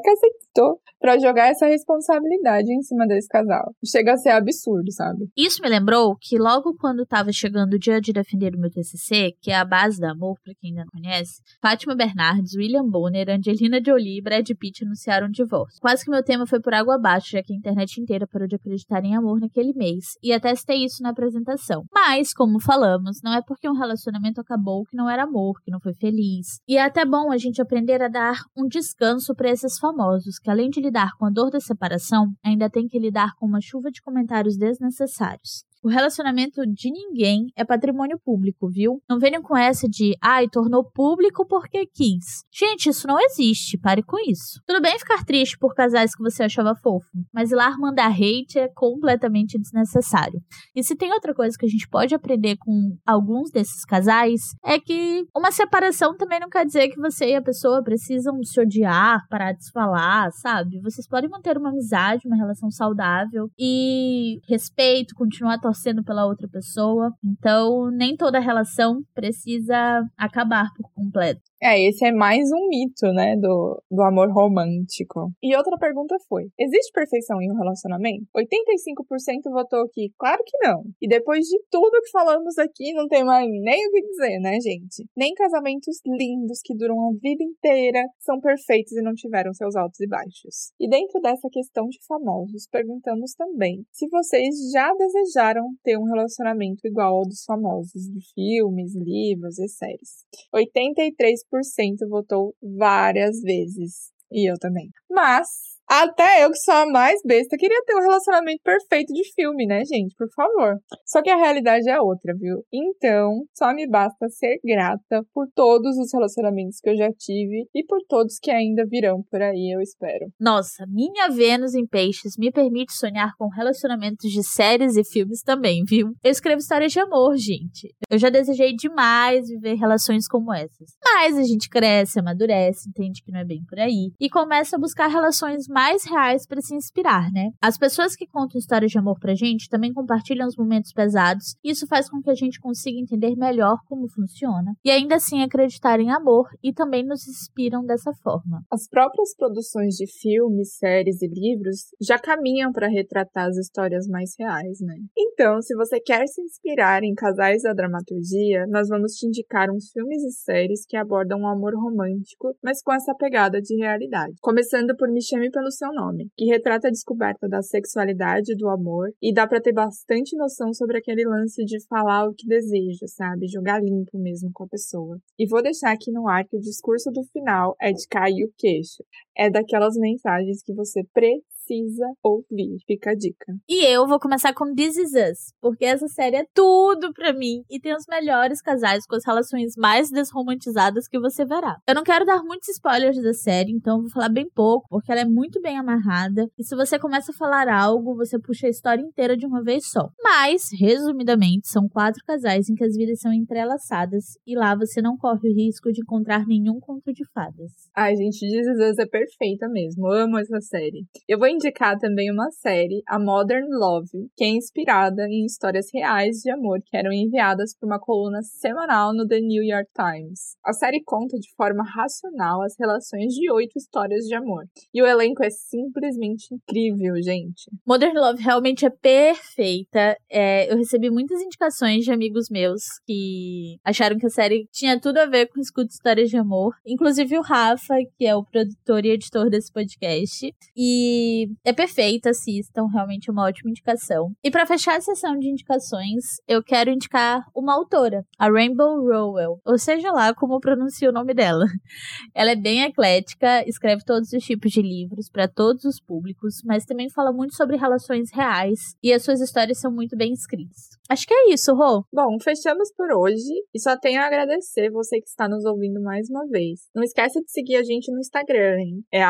aceitou 0.60 0.80
para 1.00 1.18
jogar 1.18 1.48
essa 1.48 1.66
responsabilidade 1.66 2.72
em 2.74 2.82
cima 2.82 3.08
desse 3.08 3.28
casal? 3.30 3.74
Chega 3.86 4.14
a 4.14 4.18
ser 4.18 4.32
absurdo, 4.32 4.92
sabe? 4.92 5.30
Isso 5.38 5.62
me 5.62 5.70
lembrou 5.70 6.16
que 6.20 6.38
logo 6.38 6.76
quando 6.78 7.06
tava 7.06 7.32
chegando 7.32 7.74
o 7.74 7.80
dia 7.80 8.02
de 8.02 8.12
defender 8.12 8.54
o 8.54 8.60
meu 8.60 8.70
TCC, 8.70 9.34
que 9.42 9.50
é 9.50 9.56
a 9.56 9.64
base 9.64 10.00
do 10.00 10.06
amor, 10.06 10.38
para 10.44 10.54
quem 10.60 10.72
ainda 10.72 10.84
não 10.84 11.02
conhece, 11.02 11.42
Fátima 11.62 11.96
Bernardes, 11.96 12.54
William 12.56 12.86
Bonner, 12.86 13.30
Angelina 13.30 13.80
Jolie 13.84 14.20
e 14.20 14.22
Brad 14.22 14.48
Pitt 14.60 14.84
anunciaram 14.84 15.28
o 15.28 15.32
divórcio. 15.32 15.80
Quase 15.80 16.04
que 16.04 16.12
meu 16.12 16.24
tema 16.24 16.46
foi 16.46 16.60
por 16.60 16.74
água 16.74 16.96
abaixo, 16.96 17.32
já 17.32 17.42
que 17.42 17.54
a 17.54 17.56
internet 17.56 18.02
inteira 18.02 18.28
parou 18.28 18.48
de 18.48 18.56
acreditar 18.56 19.04
em 19.06 19.16
amor 19.16 19.40
naquele 19.40 19.74
mês, 19.74 20.18
e 20.22 20.34
até 20.34 20.54
citei 20.54 20.84
isso 20.84 21.02
na 21.02 21.10
apresentação. 21.10 21.86
Mas, 21.94 22.34
como 22.34 22.60
falamos, 22.60 23.22
não 23.24 23.34
é 23.34 23.42
porque 23.42 23.70
um 23.70 23.78
relacionamento 23.78 24.42
acabou 24.42 24.84
que 24.84 24.98
não 24.98 25.10
era 25.10 25.24
amor, 25.24 25.62
que 25.64 25.72
não 25.72 25.80
foi 25.80 25.94
feliz. 25.94 26.60
E 26.68 26.76
é 26.76 26.84
até 26.84 27.06
bom 27.06 27.32
a 27.32 27.38
gente 27.38 27.62
aprender 27.62 28.02
a 28.02 28.10
dar 28.10 28.36
um 28.58 28.68
descanso 28.68 29.34
para 29.34 29.50
esses 29.50 29.80
famosos, 29.80 30.38
que 30.38 30.49
além 30.50 30.70
de 30.70 30.82
lidar 30.82 31.12
com 31.18 31.26
a 31.26 31.30
dor 31.30 31.50
da 31.52 31.60
separação, 31.60 32.34
ainda 32.44 32.70
tem 32.70 32.88
que 32.88 33.00
lidar 33.00 33.36
com 33.36 33.46
uma 33.46 33.62
chuva 33.62 33.92
de 33.92 34.02
comentários 34.02 34.58
desnecessários. 34.58 35.69
O 35.82 35.88
relacionamento 35.88 36.62
de 36.66 36.92
ninguém 36.92 37.48
é 37.56 37.64
patrimônio 37.64 38.20
público, 38.20 38.70
viu? 38.70 39.02
Não 39.10 39.18
venham 39.18 39.42
com 39.42 39.56
essa 39.56 39.88
de, 39.88 40.14
ai, 40.22 40.48
tornou 40.50 40.84
público 40.84 41.48
porque 41.48 41.86
quis. 41.86 42.44
Gente, 42.54 42.90
isso 42.90 43.08
não 43.08 43.18
existe, 43.18 43.78
pare 43.78 44.04
com 44.04 44.18
isso. 44.30 44.62
Tudo 44.68 44.82
bem 44.82 45.00
ficar 45.00 45.24
triste 45.24 45.58
por 45.58 45.74
casais 45.74 46.14
que 46.14 46.22
você 46.22 46.44
achava 46.44 46.76
fofo, 46.76 47.08
mas 47.34 47.52
ir 47.52 47.56
lá 47.56 47.74
mandar 47.78 48.12
hate 48.12 48.60
é 48.60 48.68
completamente 48.76 49.58
desnecessário. 49.58 50.42
E 50.76 50.84
se 50.84 50.98
tem 50.98 51.14
outra 51.14 51.34
coisa 51.34 51.58
que 51.58 51.66
a 51.66 51.70
gente 51.70 51.88
pode 51.88 52.14
aprender 52.14 52.58
com 52.58 52.98
alguns 53.06 53.50
desses 53.50 53.86
casais, 53.86 54.42
é 54.66 54.78
que 54.80 55.26
uma 55.34 55.52
separação 55.52 56.18
também 56.18 56.42
não 56.42 56.50
quer 56.50 56.66
dizer 56.66 56.90
que 56.90 57.00
você 57.00 57.30
e 57.32 57.36
a 57.36 57.42
pessoa 57.42 57.82
precisam 57.82 58.44
se 58.44 58.60
odiar, 58.60 59.26
parar 59.30 59.54
de 59.54 59.64
se 59.64 59.72
falar, 59.72 60.30
sabe? 60.34 60.82
Vocês 60.82 61.08
podem 61.08 61.30
manter 61.30 61.58
uma 61.58 61.70
amizade, 61.70 62.28
uma 62.28 62.36
relação 62.36 62.70
saudável 62.70 63.50
e 63.58 64.42
respeito, 64.46 65.16
continuar 65.16 65.58
torcendo 65.70 66.04
pela 66.04 66.26
outra 66.26 66.48
pessoa. 66.48 67.12
Então, 67.24 67.90
nem 67.92 68.16
toda 68.16 68.40
relação 68.40 69.02
precisa 69.14 70.02
acabar 70.18 70.66
por 70.76 70.90
completo. 70.94 71.42
É, 71.62 71.78
esse 71.88 72.06
é 72.06 72.12
mais 72.12 72.50
um 72.54 72.70
mito, 72.70 73.12
né, 73.14 73.36
do, 73.36 73.84
do 73.92 74.02
amor 74.02 74.32
romântico. 74.32 75.30
E 75.44 75.56
outra 75.56 75.78
pergunta 75.78 76.16
foi: 76.28 76.44
existe 76.58 76.92
perfeição 76.94 77.42
em 77.42 77.52
um 77.52 77.58
relacionamento? 77.58 78.26
85% 78.36 79.52
votou 79.52 79.88
que, 79.90 80.10
claro 80.18 80.42
que 80.46 80.58
não. 80.66 80.84
E 81.02 81.08
depois 81.08 81.46
de 81.46 81.60
tudo 81.70 82.02
que 82.02 82.12
falamos 82.12 82.58
aqui, 82.58 82.94
não 82.94 83.08
tem 83.08 83.26
mais 83.26 83.46
nem 83.46 83.88
o 83.88 83.92
que 83.92 84.02
dizer, 84.02 84.40
né, 84.40 84.58
gente? 84.62 85.06
Nem 85.18 85.34
casamentos 85.34 86.00
lindos 86.06 86.62
que 86.64 86.76
duram 86.76 86.96
a 86.96 87.12
vida 87.22 87.44
inteira 87.44 88.06
são 88.20 88.40
perfeitos 88.40 88.94
e 88.94 89.02
não 89.02 89.14
tiveram 89.14 89.54
seus 89.54 89.76
altos 89.76 90.00
e 90.00 90.08
baixos. 90.08 90.72
E 90.80 90.88
dentro 90.90 91.20
dessa 91.20 91.50
questão 91.52 91.88
de 91.88 92.00
famosos, 92.08 92.68
perguntamos 92.72 93.34
também 93.34 93.84
se 93.92 94.08
vocês 94.08 94.56
já 94.72 94.94
desejaram 94.94 95.59
ter 95.84 95.98
um 95.98 96.04
relacionamento 96.04 96.86
igual 96.86 97.18
ao 97.18 97.24
dos 97.24 97.44
famosos 97.44 98.04
de 98.04 98.20
filmes, 98.34 98.94
livros 98.96 99.60
e 99.60 99.68
séries. 99.68 100.26
83% 100.54 102.08
votou 102.10 102.56
várias 102.62 103.42
vezes. 103.42 104.12
E 104.32 104.50
eu 104.50 104.58
também. 104.60 104.90
Mas 105.10 105.79
até 105.90 106.46
eu, 106.46 106.52
que 106.52 106.60
sou 106.60 106.76
a 106.76 106.86
mais 106.86 107.20
besta, 107.26 107.58
queria 107.58 107.82
ter 107.84 107.96
um 107.96 108.02
relacionamento 108.02 108.62
perfeito 108.64 109.12
de 109.12 109.24
filme, 109.34 109.66
né, 109.66 109.84
gente? 109.86 110.14
Por 110.16 110.30
favor. 110.36 110.76
Só 111.04 111.20
que 111.24 111.32
a 111.32 111.36
realidade 111.36 111.90
é 111.90 112.00
outra, 112.00 112.36
viu? 112.38 112.64
Então, 112.72 113.42
só 113.58 113.74
me 113.74 113.88
basta 113.88 114.30
ser 114.30 114.60
grata 114.64 115.24
por 115.34 115.48
todos 115.56 115.98
os 115.98 116.14
relacionamentos 116.14 116.80
que 116.80 116.92
eu 116.92 116.96
já 116.96 117.10
tive 117.18 117.68
e 117.74 117.84
por 117.86 118.00
todos 118.08 118.38
que 118.40 118.52
ainda 118.52 118.86
virão 118.86 119.24
por 119.32 119.42
aí, 119.42 119.74
eu 119.74 119.82
espero. 119.82 120.28
Nossa, 120.40 120.86
minha 120.88 121.28
Vênus 121.30 121.74
em 121.74 121.88
Peixes 121.88 122.38
me 122.38 122.52
permite 122.52 122.94
sonhar 122.94 123.32
com 123.40 123.48
relacionamentos 123.48 124.30
de 124.32 124.44
séries 124.44 124.96
e 124.96 125.04
filmes 125.04 125.42
também, 125.42 125.84
viu? 125.90 126.10
Eu 126.24 126.30
escrevo 126.30 126.60
histórias 126.60 126.92
de 126.92 127.00
amor, 127.00 127.36
gente. 127.36 127.96
Eu 128.12 128.20
já 128.20 128.30
desejei 128.30 128.76
demais 128.76 129.48
viver 129.48 129.74
relações 129.74 130.28
como 130.28 130.54
essas. 130.54 130.92
Mas 131.04 131.36
a 131.36 131.44
gente 131.44 131.68
cresce, 131.68 132.20
amadurece, 132.20 132.90
entende 132.90 133.24
que 133.24 133.32
não 133.32 133.40
é 133.40 133.46
bem 133.46 133.64
por 133.68 133.80
aí 133.80 134.12
e 134.20 134.30
começa 134.30 134.76
a 134.76 134.80
buscar 134.80 135.08
relações 135.08 135.68
mais 135.68 135.79
mais 135.80 136.04
reais 136.04 136.46
para 136.46 136.60
se 136.60 136.76
inspirar, 136.76 137.32
né? 137.32 137.52
As 137.62 137.78
pessoas 137.78 138.14
que 138.14 138.28
contam 138.28 138.60
histórias 138.60 138.92
de 138.92 138.98
amor 138.98 139.18
pra 139.18 139.34
gente 139.34 139.70
também 139.70 139.94
compartilham 139.94 140.46
os 140.46 140.58
momentos 140.58 140.92
pesados, 140.92 141.56
e 141.64 141.72
isso 141.72 141.88
faz 141.88 142.10
com 142.10 142.22
que 142.22 142.30
a 142.30 142.36
gente 142.36 142.60
consiga 142.60 143.00
entender 143.00 143.34
melhor 143.38 143.78
como 143.88 144.10
funciona 144.10 144.74
e 144.84 144.92
ainda 144.92 145.16
assim 145.16 145.42
acreditar 145.42 146.02
em 146.02 146.12
amor 146.12 146.50
e 146.62 146.74
também 146.74 147.06
nos 147.06 147.26
inspiram 147.26 147.86
dessa 147.86 148.12
forma. 148.22 148.62
As 148.70 148.90
próprias 148.90 149.34
produções 149.38 149.96
de 149.96 150.06
filmes, 150.06 150.76
séries 150.76 151.22
e 151.22 151.28
livros 151.28 151.86
já 152.02 152.20
caminham 152.20 152.74
para 152.74 152.90
retratar 152.90 153.48
as 153.48 153.56
histórias 153.56 154.06
mais 154.06 154.32
reais, 154.38 154.82
né? 154.82 154.96
Então, 155.18 155.62
se 155.62 155.74
você 155.76 155.98
quer 156.02 156.28
se 156.28 156.42
inspirar 156.42 157.04
em 157.06 157.14
casais 157.14 157.62
da 157.62 157.72
dramaturgia, 157.72 158.66
nós 158.68 158.90
vamos 158.90 159.14
te 159.14 159.26
indicar 159.26 159.70
uns 159.72 159.90
filmes 159.94 160.24
e 160.24 160.32
séries 160.44 160.86
que 160.86 160.98
abordam 160.98 161.40
um 161.40 161.48
amor 161.48 161.74
romântico, 161.74 162.54
mas 162.62 162.84
com 162.84 162.92
essa 162.92 163.16
pegada 163.16 163.62
de 163.62 163.78
realidade. 163.78 164.34
Começando 164.42 164.94
por 164.98 165.10
Me 165.10 165.24
Chame 165.24 165.50
Pelo 165.50 165.69
Seu 165.72 165.92
Nome, 165.94 166.30
que 166.38 166.46
retrata 166.46 166.88
a 166.88 166.92
descoberta 166.92 167.48
da 167.48 167.62
sexualidade 167.62 168.54
e 168.54 168.56
do 168.56 168.70
amor, 168.70 169.12
e 169.22 169.34
dá 169.34 169.48
para 169.48 169.62
ter 169.62 169.74
bastante 169.74 170.36
noção 170.36 170.74
sobre 170.74 170.98
aquele 170.98 171.26
lance 171.26 171.64
de 171.66 171.78
falar 171.88 172.28
o 172.28 172.34
que 172.34 172.48
deseja, 172.48 173.08
sabe? 173.08 173.48
Jogar 173.48 173.82
limpo 173.82 174.18
mesmo 174.18 174.50
com 174.54 174.64
a 174.64 174.68
pessoa. 174.68 175.18
E 175.38 175.48
vou 175.48 175.62
deixar 175.62 175.92
aqui 175.92 176.12
no 176.12 176.28
ar 176.28 176.46
que 176.46 176.58
o 176.58 176.62
discurso 176.62 177.12
do 177.12 177.24
final 177.32 177.76
é 177.82 177.92
de 177.92 178.08
cair 178.08 178.44
o 178.44 178.54
queixo. 178.58 179.04
É 179.38 179.50
daquelas 179.50 179.96
mensagens 179.96 180.64
que 180.64 180.74
você 180.74 181.04
precisa 181.14 181.59
precisa 181.70 182.06
ouvir. 182.24 182.78
Fica 182.88 183.12
a 183.12 183.16
dica. 183.16 183.54
E 183.70 183.86
eu 183.86 184.08
vou 184.08 184.20
começar 184.20 184.54
com 184.54 184.74
This 184.74 184.98
Is 184.98 185.12
Us, 185.12 185.54
porque 185.62 185.86
essa 185.86 186.08
série 186.08 186.38
é 186.38 186.46
tudo 186.54 187.14
pra 187.14 187.32
mim 187.32 187.64
e 187.70 187.80
tem 187.80 187.96
os 187.96 188.06
melhores 188.10 188.62
casais 188.62 189.06
com 189.06 189.16
as 189.16 189.26
relações 189.26 189.74
mais 189.78 190.10
desromantizadas 190.10 191.08
que 191.08 191.20
você 191.20 191.46
verá. 191.46 191.78
Eu 191.88 191.96
não 191.96 192.04
quero 192.04 192.26
dar 192.26 192.44
muitos 192.44 192.70
spoilers 192.70 193.22
da 193.22 193.34
série, 193.34 193.72
então 193.72 194.02
vou 194.02 194.10
falar 194.10 194.30
bem 194.30 194.50
pouco, 194.54 194.88
porque 194.90 195.12
ela 195.12 195.22
é 195.22 195.26
muito 195.26 195.62
bem 195.62 195.78
amarrada. 195.78 196.48
E 196.58 196.64
se 196.64 196.76
você 196.76 196.98
começa 196.98 197.32
a 197.32 197.36
falar 197.36 197.70
algo, 197.70 198.16
você 198.16 198.40
puxa 198.40 198.68
a 198.68 198.70
história 198.70 199.02
inteira 199.02 199.38
de 199.38 199.46
uma 199.46 199.62
vez 199.62 199.88
só. 199.90 200.10
Mas, 200.24 200.64
resumidamente, 200.80 201.68
são 201.68 201.88
quatro 201.88 202.24
casais 202.26 202.70
em 202.70 202.76
que 202.76 202.84
as 202.84 202.96
vidas 202.96 203.20
são 203.20 203.32
entrelaçadas 203.32 204.38
e 204.46 204.56
lá 204.56 204.76
você 204.76 205.02
não 205.02 205.18
corre 205.18 205.50
o 205.50 205.54
risco 205.54 205.92
de 205.92 206.02
encontrar 206.02 206.46
nenhum 206.48 206.80
conto 206.80 207.14
de 207.14 207.24
fadas. 207.32 207.72
Ai, 207.96 208.16
gente, 208.16 208.40
This 208.40 208.68
Is 208.68 208.92
Us 208.92 208.98
é 208.98 209.06
perfeita 209.06 209.68
mesmo. 209.68 210.08
Eu 210.08 210.24
amo 210.24 210.40
essa 210.40 210.60
série. 210.62 211.06
Eu 211.28 211.38
vou 211.38 211.48
indicar 211.60 211.98
também 212.00 212.32
uma 212.32 212.50
série, 212.52 213.04
a 213.06 213.20
Modern 213.20 213.68
Love, 213.70 214.30
que 214.36 214.46
é 214.46 214.48
inspirada 214.48 215.28
em 215.28 215.46
histórias 215.46 215.88
reais 215.94 216.38
de 216.38 216.50
amor 216.50 216.80
que 216.86 216.96
eram 216.96 217.12
enviadas 217.12 217.76
por 217.78 217.86
uma 217.86 218.00
coluna 218.00 218.42
semanal 218.42 219.14
no 219.14 219.28
The 219.28 219.42
New 219.42 219.64
York 219.64 219.90
Times. 219.94 220.56
A 220.66 220.72
série 220.72 221.04
conta 221.04 221.38
de 221.38 221.50
forma 221.56 221.84
racional 221.84 222.62
as 222.62 222.76
relações 222.80 223.34
de 223.34 223.52
oito 223.52 223.78
histórias 223.78 224.26
de 224.26 224.36
amor. 224.36 224.64
E 224.94 225.02
o 225.02 225.06
elenco 225.06 225.44
é 225.44 225.50
simplesmente 225.50 226.48
incrível, 226.54 227.22
gente. 227.22 227.70
Modern 227.86 228.18
Love 228.18 228.42
realmente 228.42 228.86
é 228.86 228.90
perfeita. 228.90 230.16
É, 230.30 230.72
eu 230.72 230.78
recebi 230.78 231.10
muitas 231.10 231.42
indicações 231.42 232.06
de 232.06 232.12
amigos 232.12 232.50
meus 232.50 232.84
que 233.06 233.78
acharam 233.84 234.18
que 234.18 234.26
a 234.26 234.30
série 234.30 234.68
tinha 234.72 235.00
tudo 235.00 235.18
a 235.18 235.26
ver 235.26 235.48
com 235.48 235.60
escuta 235.60 235.90
histórias 235.92 236.30
de 236.30 236.38
amor. 236.38 236.74
Inclusive 236.86 237.38
o 237.38 237.42
Rafa, 237.42 237.96
que 238.18 238.26
é 238.26 238.36
o 238.36 238.46
produtor 238.46 239.06
e 239.06 239.12
editor 239.12 239.50
desse 239.50 239.72
podcast. 239.72 240.54
E 240.76 241.49
é 241.64 241.74
perfeita, 241.74 242.30
assistam, 242.30 242.88
realmente 242.88 243.30
é 243.30 243.32
uma 243.32 243.46
ótima 243.46 243.70
indicação. 243.70 244.32
E 244.44 244.52
para 244.52 244.66
fechar 244.66 244.98
a 244.98 245.02
sessão 245.02 245.38
de 245.38 245.50
indicações, 245.50 246.38
eu 246.48 246.64
quero 246.64 246.90
indicar 246.90 247.44
uma 247.56 247.74
autora, 247.74 248.24
a 248.38 248.50
Rainbow 248.50 249.02
Rowell, 249.02 249.60
ou 249.66 249.78
seja 249.78 250.12
lá 250.12 250.34
como 250.34 250.60
pronuncia 250.60 251.10
o 251.10 251.14
nome 251.14 251.34
dela. 251.34 251.66
Ela 252.34 252.52
é 252.52 252.56
bem 252.56 252.84
eclética, 252.84 253.64
escreve 253.68 254.04
todos 254.06 254.32
os 254.32 254.44
tipos 254.44 254.72
de 254.72 254.82
livros 254.82 255.30
para 255.30 255.48
todos 255.48 255.84
os 255.86 256.00
públicos, 256.00 256.62
mas 256.66 256.86
também 256.86 257.10
fala 257.10 257.32
muito 257.32 257.56
sobre 257.56 257.78
relações 257.78 258.30
reais 258.34 258.80
e 259.04 259.14
as 259.14 259.24
suas 259.24 259.42
histórias 259.42 259.80
são 259.80 259.92
muito 259.92 260.16
bem 260.16 260.34
escritas. 260.34 260.90
Acho 261.10 261.26
que 261.26 261.34
é 261.34 261.54
isso, 261.54 261.74
Rô. 261.74 262.04
Bom, 262.14 262.38
fechamos 262.44 262.92
por 262.96 263.12
hoje 263.12 263.52
e 263.74 263.80
só 263.80 263.98
tenho 263.98 264.22
a 264.22 264.26
agradecer 264.26 264.92
você 264.92 265.20
que 265.20 265.28
está 265.28 265.48
nos 265.50 265.66
ouvindo 265.66 266.02
mais 266.02 266.30
uma 266.30 266.46
vez. 266.48 266.82
Não 266.94 267.04
esqueça 267.04 267.42
de 267.42 267.52
seguir 267.52 267.78
a 267.78 267.84
gente 267.84 268.12
no 268.12 268.20
Instagram, 268.20 268.78
hein? 268.80 269.04
É 269.12 269.24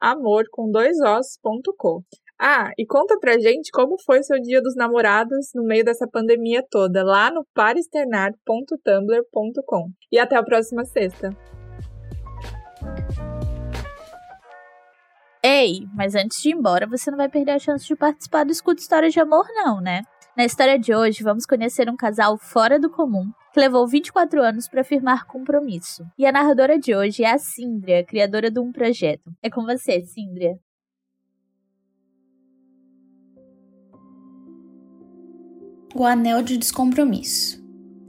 amor 0.00 0.44
com 0.50 0.70
dois 0.70 0.96
ah, 2.38 2.70
e 2.76 2.84
conta 2.84 3.18
pra 3.18 3.38
gente 3.38 3.70
como 3.70 3.96
foi 4.04 4.22
seu 4.22 4.38
dia 4.40 4.60
dos 4.60 4.74
namorados 4.74 5.52
no 5.54 5.62
meio 5.62 5.84
dessa 5.84 6.06
pandemia 6.06 6.62
toda, 6.68 7.02
lá 7.04 7.30
no 7.30 7.46
parexternar.tumblr.com. 7.54 9.90
E 10.10 10.18
até 10.18 10.36
a 10.36 10.42
próxima 10.42 10.84
sexta. 10.84 11.30
Ei, 15.42 15.86
mas 15.94 16.14
antes 16.14 16.42
de 16.42 16.48
ir 16.48 16.54
embora, 16.54 16.86
você 16.86 17.10
não 17.10 17.18
vai 17.18 17.28
perder 17.28 17.50
a 17.52 17.58
chance 17.58 17.86
de 17.86 17.94
participar 17.94 18.44
do 18.44 18.52
Escuta 18.52 18.80
Histórias 18.80 19.12
de 19.12 19.20
Amor, 19.20 19.44
não, 19.54 19.78
né? 19.80 20.00
Na 20.36 20.44
história 20.44 20.78
de 20.78 20.94
hoje, 20.94 21.22
vamos 21.22 21.46
conhecer 21.46 21.88
um 21.88 21.96
casal 21.96 22.36
fora 22.36 22.78
do 22.80 22.90
comum 22.90 23.30
que 23.52 23.60
levou 23.60 23.86
24 23.86 24.42
anos 24.42 24.68
para 24.68 24.82
firmar 24.82 25.26
compromisso. 25.26 26.04
E 26.18 26.26
a 26.26 26.32
narradora 26.32 26.76
de 26.76 26.96
hoje 26.96 27.22
é 27.22 27.30
a 27.30 27.38
Síndria, 27.38 28.04
criadora 28.04 28.50
de 28.50 28.58
um 28.58 28.72
projeto. 28.72 29.30
É 29.40 29.48
com 29.48 29.64
você, 29.64 30.02
Síndria. 30.02 30.58
O 35.96 36.04
anel 36.04 36.42
de 36.42 36.56
descompromisso. 36.56 37.62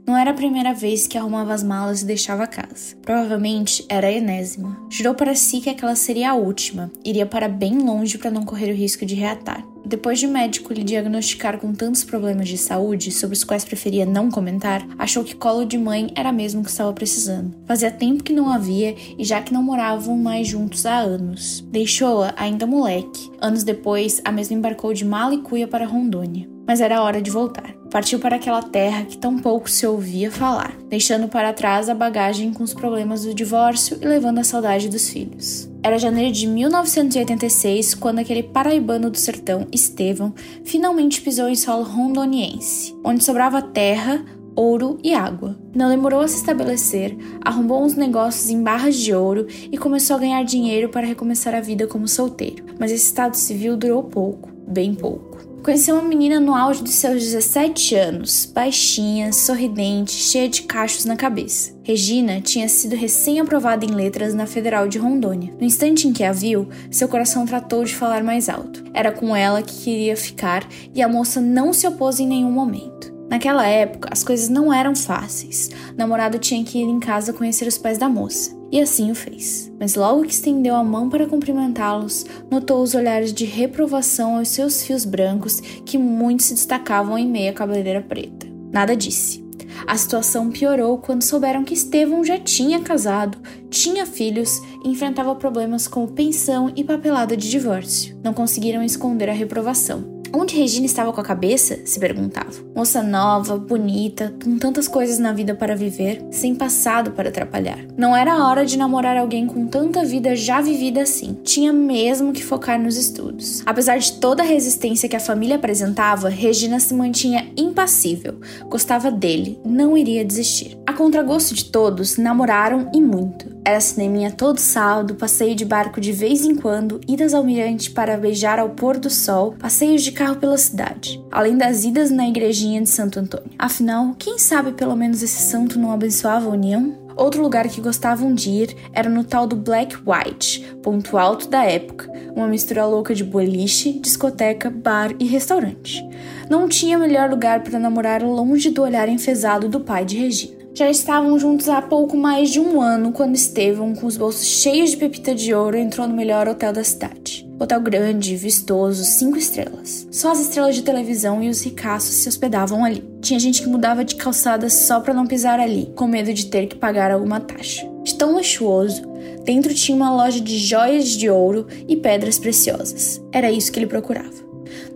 Não 0.04 0.16
era 0.16 0.32
a 0.32 0.34
primeira 0.34 0.74
vez 0.74 1.06
que 1.06 1.16
arrumava 1.16 1.54
as 1.54 1.62
malas 1.62 2.02
e 2.02 2.04
deixava 2.04 2.42
a 2.42 2.46
casa. 2.48 2.96
Provavelmente 3.00 3.86
era 3.88 4.08
a 4.08 4.12
enésima. 4.12 4.76
Jurou 4.90 5.14
para 5.14 5.36
si 5.36 5.60
que 5.60 5.70
aquela 5.70 5.94
seria 5.94 6.32
a 6.32 6.34
última, 6.34 6.90
iria 7.04 7.24
para 7.24 7.48
bem 7.48 7.78
longe 7.78 8.18
para 8.18 8.28
não 8.28 8.44
correr 8.44 8.72
o 8.72 8.74
risco 8.74 9.06
de 9.06 9.14
reatar. 9.14 9.64
Depois 9.84 10.18
de 10.18 10.26
o 10.26 10.30
médico 10.30 10.72
lhe 10.72 10.82
diagnosticar 10.82 11.58
com 11.58 11.72
tantos 11.72 12.02
problemas 12.02 12.48
de 12.48 12.58
saúde, 12.58 13.12
sobre 13.12 13.36
os 13.36 13.44
quais 13.44 13.64
preferia 13.64 14.04
não 14.04 14.32
comentar, 14.32 14.84
achou 14.98 15.22
que 15.22 15.36
colo 15.36 15.64
de 15.64 15.78
mãe 15.78 16.10
era 16.16 16.32
mesmo 16.32 16.64
que 16.64 16.70
estava 16.70 16.92
precisando. 16.92 17.56
Fazia 17.66 17.92
tempo 17.92 18.24
que 18.24 18.32
não 18.32 18.50
havia 18.50 18.96
e 19.16 19.24
já 19.24 19.40
que 19.40 19.52
não 19.52 19.62
moravam 19.62 20.16
mais 20.16 20.48
juntos 20.48 20.86
há 20.86 20.98
anos. 20.98 21.64
Deixou-a 21.70 22.34
ainda 22.36 22.66
moleque. 22.66 23.30
Anos 23.40 23.62
depois, 23.62 24.20
a 24.24 24.32
mesma 24.32 24.56
embarcou 24.56 24.92
de 24.92 25.04
mala 25.04 25.34
e 25.34 25.42
cuia 25.42 25.68
para 25.68 25.86
Rondônia. 25.86 26.55
Mas 26.66 26.80
era 26.80 27.02
hora 27.02 27.22
de 27.22 27.30
voltar. 27.30 27.74
Partiu 27.90 28.18
para 28.18 28.36
aquela 28.36 28.62
terra 28.62 29.04
que 29.04 29.16
tão 29.16 29.38
pouco 29.38 29.70
se 29.70 29.86
ouvia 29.86 30.30
falar, 30.30 30.76
deixando 30.88 31.28
para 31.28 31.52
trás 31.52 31.88
a 31.88 31.94
bagagem 31.94 32.52
com 32.52 32.62
os 32.62 32.74
problemas 32.74 33.24
do 33.24 33.32
divórcio 33.32 33.98
e 34.02 34.06
levando 34.06 34.38
a 34.38 34.44
saudade 34.44 34.88
dos 34.88 35.08
filhos. 35.08 35.70
Era 35.82 35.98
janeiro 35.98 36.32
de 36.32 36.46
1986 36.46 37.94
quando 37.94 38.18
aquele 38.18 38.42
paraibano 38.42 39.08
do 39.08 39.16
sertão, 39.16 39.66
Estevão, 39.72 40.34
finalmente 40.64 41.20
pisou 41.22 41.48
em 41.48 41.54
solo 41.54 41.84
rondoniense, 41.84 42.94
onde 43.04 43.24
sobrava 43.24 43.62
terra, 43.62 44.24
ouro 44.56 44.98
e 45.04 45.14
água. 45.14 45.56
Não 45.74 45.88
demorou 45.88 46.20
a 46.20 46.28
se 46.28 46.36
estabelecer, 46.36 47.16
arrumou 47.44 47.84
uns 47.84 47.94
negócios 47.94 48.50
em 48.50 48.62
barras 48.62 48.96
de 48.96 49.14
ouro 49.14 49.46
e 49.70 49.78
começou 49.78 50.16
a 50.16 50.20
ganhar 50.20 50.42
dinheiro 50.42 50.88
para 50.88 51.06
recomeçar 51.06 51.54
a 51.54 51.60
vida 51.60 51.86
como 51.86 52.08
solteiro. 52.08 52.64
Mas 52.80 52.90
esse 52.90 53.04
estado 53.04 53.36
civil 53.36 53.76
durou 53.76 54.02
pouco, 54.02 54.50
bem 54.66 54.94
pouco. 54.94 55.25
Conheceu 55.66 55.96
uma 55.96 56.08
menina 56.08 56.38
no 56.38 56.54
auge 56.54 56.80
de 56.80 56.92
seus 56.92 57.24
17 57.24 57.96
anos, 57.96 58.46
baixinha, 58.46 59.32
sorridente, 59.32 60.12
cheia 60.12 60.48
de 60.48 60.62
cachos 60.62 61.04
na 61.04 61.16
cabeça. 61.16 61.74
Regina 61.82 62.40
tinha 62.40 62.68
sido 62.68 62.94
recém-aprovada 62.94 63.84
em 63.84 63.90
letras 63.90 64.32
na 64.32 64.46
Federal 64.46 64.86
de 64.86 64.96
Rondônia. 64.96 65.52
No 65.58 65.66
instante 65.66 66.06
em 66.06 66.12
que 66.12 66.22
a 66.22 66.30
viu, 66.30 66.68
seu 66.88 67.08
coração 67.08 67.44
tratou 67.44 67.82
de 67.82 67.96
falar 67.96 68.22
mais 68.22 68.48
alto. 68.48 68.84
Era 68.94 69.10
com 69.10 69.34
ela 69.34 69.60
que 69.60 69.82
queria 69.82 70.16
ficar 70.16 70.64
e 70.94 71.02
a 71.02 71.08
moça 71.08 71.40
não 71.40 71.72
se 71.72 71.84
opôs 71.84 72.20
em 72.20 72.28
nenhum 72.28 72.52
momento. 72.52 73.12
Naquela 73.28 73.66
época, 73.66 74.08
as 74.12 74.22
coisas 74.22 74.48
não 74.48 74.72
eram 74.72 74.94
fáceis. 74.94 75.68
O 75.92 75.96
namorado 75.96 76.38
tinha 76.38 76.62
que 76.62 76.78
ir 76.78 76.86
em 76.86 77.00
casa 77.00 77.32
conhecer 77.32 77.66
os 77.66 77.76
pais 77.76 77.98
da 77.98 78.08
moça. 78.08 78.55
E 78.70 78.80
assim 78.80 79.10
o 79.10 79.14
fez. 79.14 79.72
Mas 79.78 79.94
logo 79.94 80.24
que 80.24 80.32
estendeu 80.32 80.74
a 80.74 80.82
mão 80.82 81.08
para 81.08 81.26
cumprimentá-los, 81.26 82.26
notou 82.50 82.82
os 82.82 82.94
olhares 82.94 83.32
de 83.32 83.44
reprovação 83.44 84.36
aos 84.36 84.48
seus 84.48 84.82
fios 84.82 85.04
brancos 85.04 85.60
que 85.60 85.96
muito 85.96 86.42
se 86.42 86.54
destacavam 86.54 87.16
em 87.16 87.28
meio 87.28 87.50
à 87.50 87.54
cabeleireira 87.54 88.00
preta. 88.00 88.46
Nada 88.72 88.96
disse. 88.96 89.44
A 89.86 89.96
situação 89.96 90.50
piorou 90.50 90.98
quando 90.98 91.22
souberam 91.22 91.64
que 91.64 91.74
Estevão 91.74 92.24
já 92.24 92.38
tinha 92.38 92.80
casado, 92.80 93.38
tinha 93.70 94.06
filhos 94.06 94.60
e 94.84 94.88
enfrentava 94.88 95.34
problemas 95.34 95.86
como 95.86 96.08
pensão 96.08 96.72
e 96.74 96.82
papelada 96.82 97.36
de 97.36 97.50
divórcio. 97.50 98.18
Não 98.22 98.32
conseguiram 98.32 98.82
esconder 98.82 99.28
a 99.28 99.34
reprovação. 99.34 100.15
Onde 100.32 100.56
Regina 100.56 100.86
estava 100.86 101.12
com 101.12 101.20
a 101.20 101.24
cabeça? 101.24 101.78
se 101.84 101.98
perguntava. 101.98 102.52
Moça 102.74 103.02
nova, 103.02 103.56
bonita, 103.56 104.34
com 104.42 104.58
tantas 104.58 104.86
coisas 104.88 105.18
na 105.18 105.32
vida 105.32 105.54
para 105.54 105.76
viver, 105.76 106.24
sem 106.30 106.54
passado 106.54 107.12
para 107.12 107.28
atrapalhar. 107.28 107.78
Não 107.96 108.14
era 108.16 108.44
hora 108.44 108.64
de 108.64 108.76
namorar 108.76 109.16
alguém 109.16 109.46
com 109.46 109.66
tanta 109.66 110.04
vida 110.04 110.36
já 110.36 110.60
vivida 110.60 111.02
assim. 111.02 111.38
Tinha 111.42 111.72
mesmo 111.72 112.32
que 112.32 112.44
focar 112.44 112.80
nos 112.80 112.96
estudos. 112.96 113.62
Apesar 113.64 113.98
de 113.98 114.12
toda 114.12 114.42
a 114.42 114.46
resistência 114.46 115.08
que 115.08 115.16
a 115.16 115.20
família 115.20 115.56
apresentava, 115.56 116.28
Regina 116.28 116.78
se 116.78 116.94
mantinha 116.94 117.50
impassível. 117.56 118.38
Gostava 118.68 119.10
dele, 119.10 119.58
não 119.64 119.96
iria 119.96 120.24
desistir. 120.24 120.78
A 120.86 120.92
contragosto 120.92 121.54
de 121.54 121.64
todos, 121.64 122.16
namoraram 122.16 122.90
e 122.94 123.00
muito. 123.00 123.55
Era 123.66 123.80
cineminha 123.80 124.30
todo 124.30 124.60
sábado, 124.60 125.16
passeio 125.16 125.56
de 125.56 125.64
barco 125.64 126.00
de 126.00 126.12
vez 126.12 126.44
em 126.44 126.54
quando, 126.54 127.00
idas 127.08 127.34
ao 127.34 127.42
mirante 127.42 127.90
para 127.90 128.16
beijar 128.16 128.60
ao 128.60 128.68
pôr 128.68 128.96
do 128.96 129.10
sol, 129.10 129.56
passeios 129.58 130.04
de 130.04 130.12
carro 130.12 130.36
pela 130.36 130.56
cidade, 130.56 131.20
além 131.32 131.56
das 131.56 131.82
idas 131.82 132.08
na 132.08 132.28
igrejinha 132.28 132.80
de 132.80 132.88
Santo 132.88 133.18
Antônio. 133.18 133.50
Afinal, 133.58 134.14
quem 134.16 134.38
sabe 134.38 134.70
pelo 134.70 134.94
menos 134.94 135.20
esse 135.20 135.42
santo 135.42 135.80
não 135.80 135.90
abençoava 135.90 136.46
a 136.46 136.52
união? 136.52 136.96
Outro 137.16 137.42
lugar 137.42 137.66
que 137.66 137.80
gostavam 137.80 138.32
de 138.32 138.50
ir 138.50 138.76
era 138.92 139.10
no 139.10 139.24
tal 139.24 139.48
do 139.48 139.56
Black 139.56 139.96
White, 140.06 140.76
ponto 140.80 141.18
alto 141.18 141.48
da 141.48 141.64
época, 141.64 142.08
uma 142.36 142.46
mistura 142.46 142.86
louca 142.86 143.16
de 143.16 143.24
boliche, 143.24 143.98
discoteca, 143.98 144.70
bar 144.70 145.12
e 145.18 145.26
restaurante. 145.26 146.08
Não 146.48 146.68
tinha 146.68 146.96
melhor 146.96 147.28
lugar 147.28 147.64
para 147.64 147.80
namorar 147.80 148.22
longe 148.22 148.70
do 148.70 148.82
olhar 148.82 149.08
enfesado 149.08 149.68
do 149.68 149.80
pai 149.80 150.04
de 150.04 150.18
Regina. 150.18 150.55
Já 150.76 150.90
estavam 150.90 151.38
juntos 151.38 151.70
há 151.70 151.80
pouco 151.80 152.18
mais 152.18 152.50
de 152.50 152.60
um 152.60 152.82
ano 152.82 153.10
quando 153.10 153.34
Estevão, 153.34 153.94
com 153.94 154.06
os 154.06 154.18
bolsos 154.18 154.46
cheios 154.46 154.90
de 154.90 154.98
pepita 154.98 155.34
de 155.34 155.54
ouro, 155.54 155.74
entrou 155.74 156.06
no 156.06 156.14
melhor 156.14 156.46
hotel 156.46 156.70
da 156.70 156.84
cidade. 156.84 157.48
Hotel 157.58 157.80
grande, 157.80 158.36
vistoso, 158.36 159.02
cinco 159.02 159.38
estrelas. 159.38 160.06
Só 160.12 160.32
as 160.32 160.40
estrelas 160.40 160.74
de 160.74 160.82
televisão 160.82 161.42
e 161.42 161.48
os 161.48 161.62
ricaços 161.62 162.16
se 162.16 162.28
hospedavam 162.28 162.84
ali. 162.84 163.02
Tinha 163.22 163.40
gente 163.40 163.62
que 163.62 163.68
mudava 163.70 164.04
de 164.04 164.16
calçada 164.16 164.68
só 164.68 165.00
para 165.00 165.14
não 165.14 165.26
pisar 165.26 165.58
ali, 165.58 165.90
com 165.96 166.06
medo 166.06 166.30
de 166.34 166.44
ter 166.44 166.66
que 166.66 166.76
pagar 166.76 167.10
alguma 167.10 167.40
taxa. 167.40 167.88
De 168.02 168.14
tão 168.14 168.34
luxuoso, 168.34 169.00
dentro 169.46 169.72
tinha 169.72 169.96
uma 169.96 170.14
loja 170.14 170.42
de 170.42 170.58
joias 170.58 171.08
de 171.08 171.30
ouro 171.30 171.66
e 171.88 171.96
pedras 171.96 172.38
preciosas. 172.38 173.18
Era 173.32 173.50
isso 173.50 173.72
que 173.72 173.78
ele 173.78 173.86
procurava. 173.86 174.44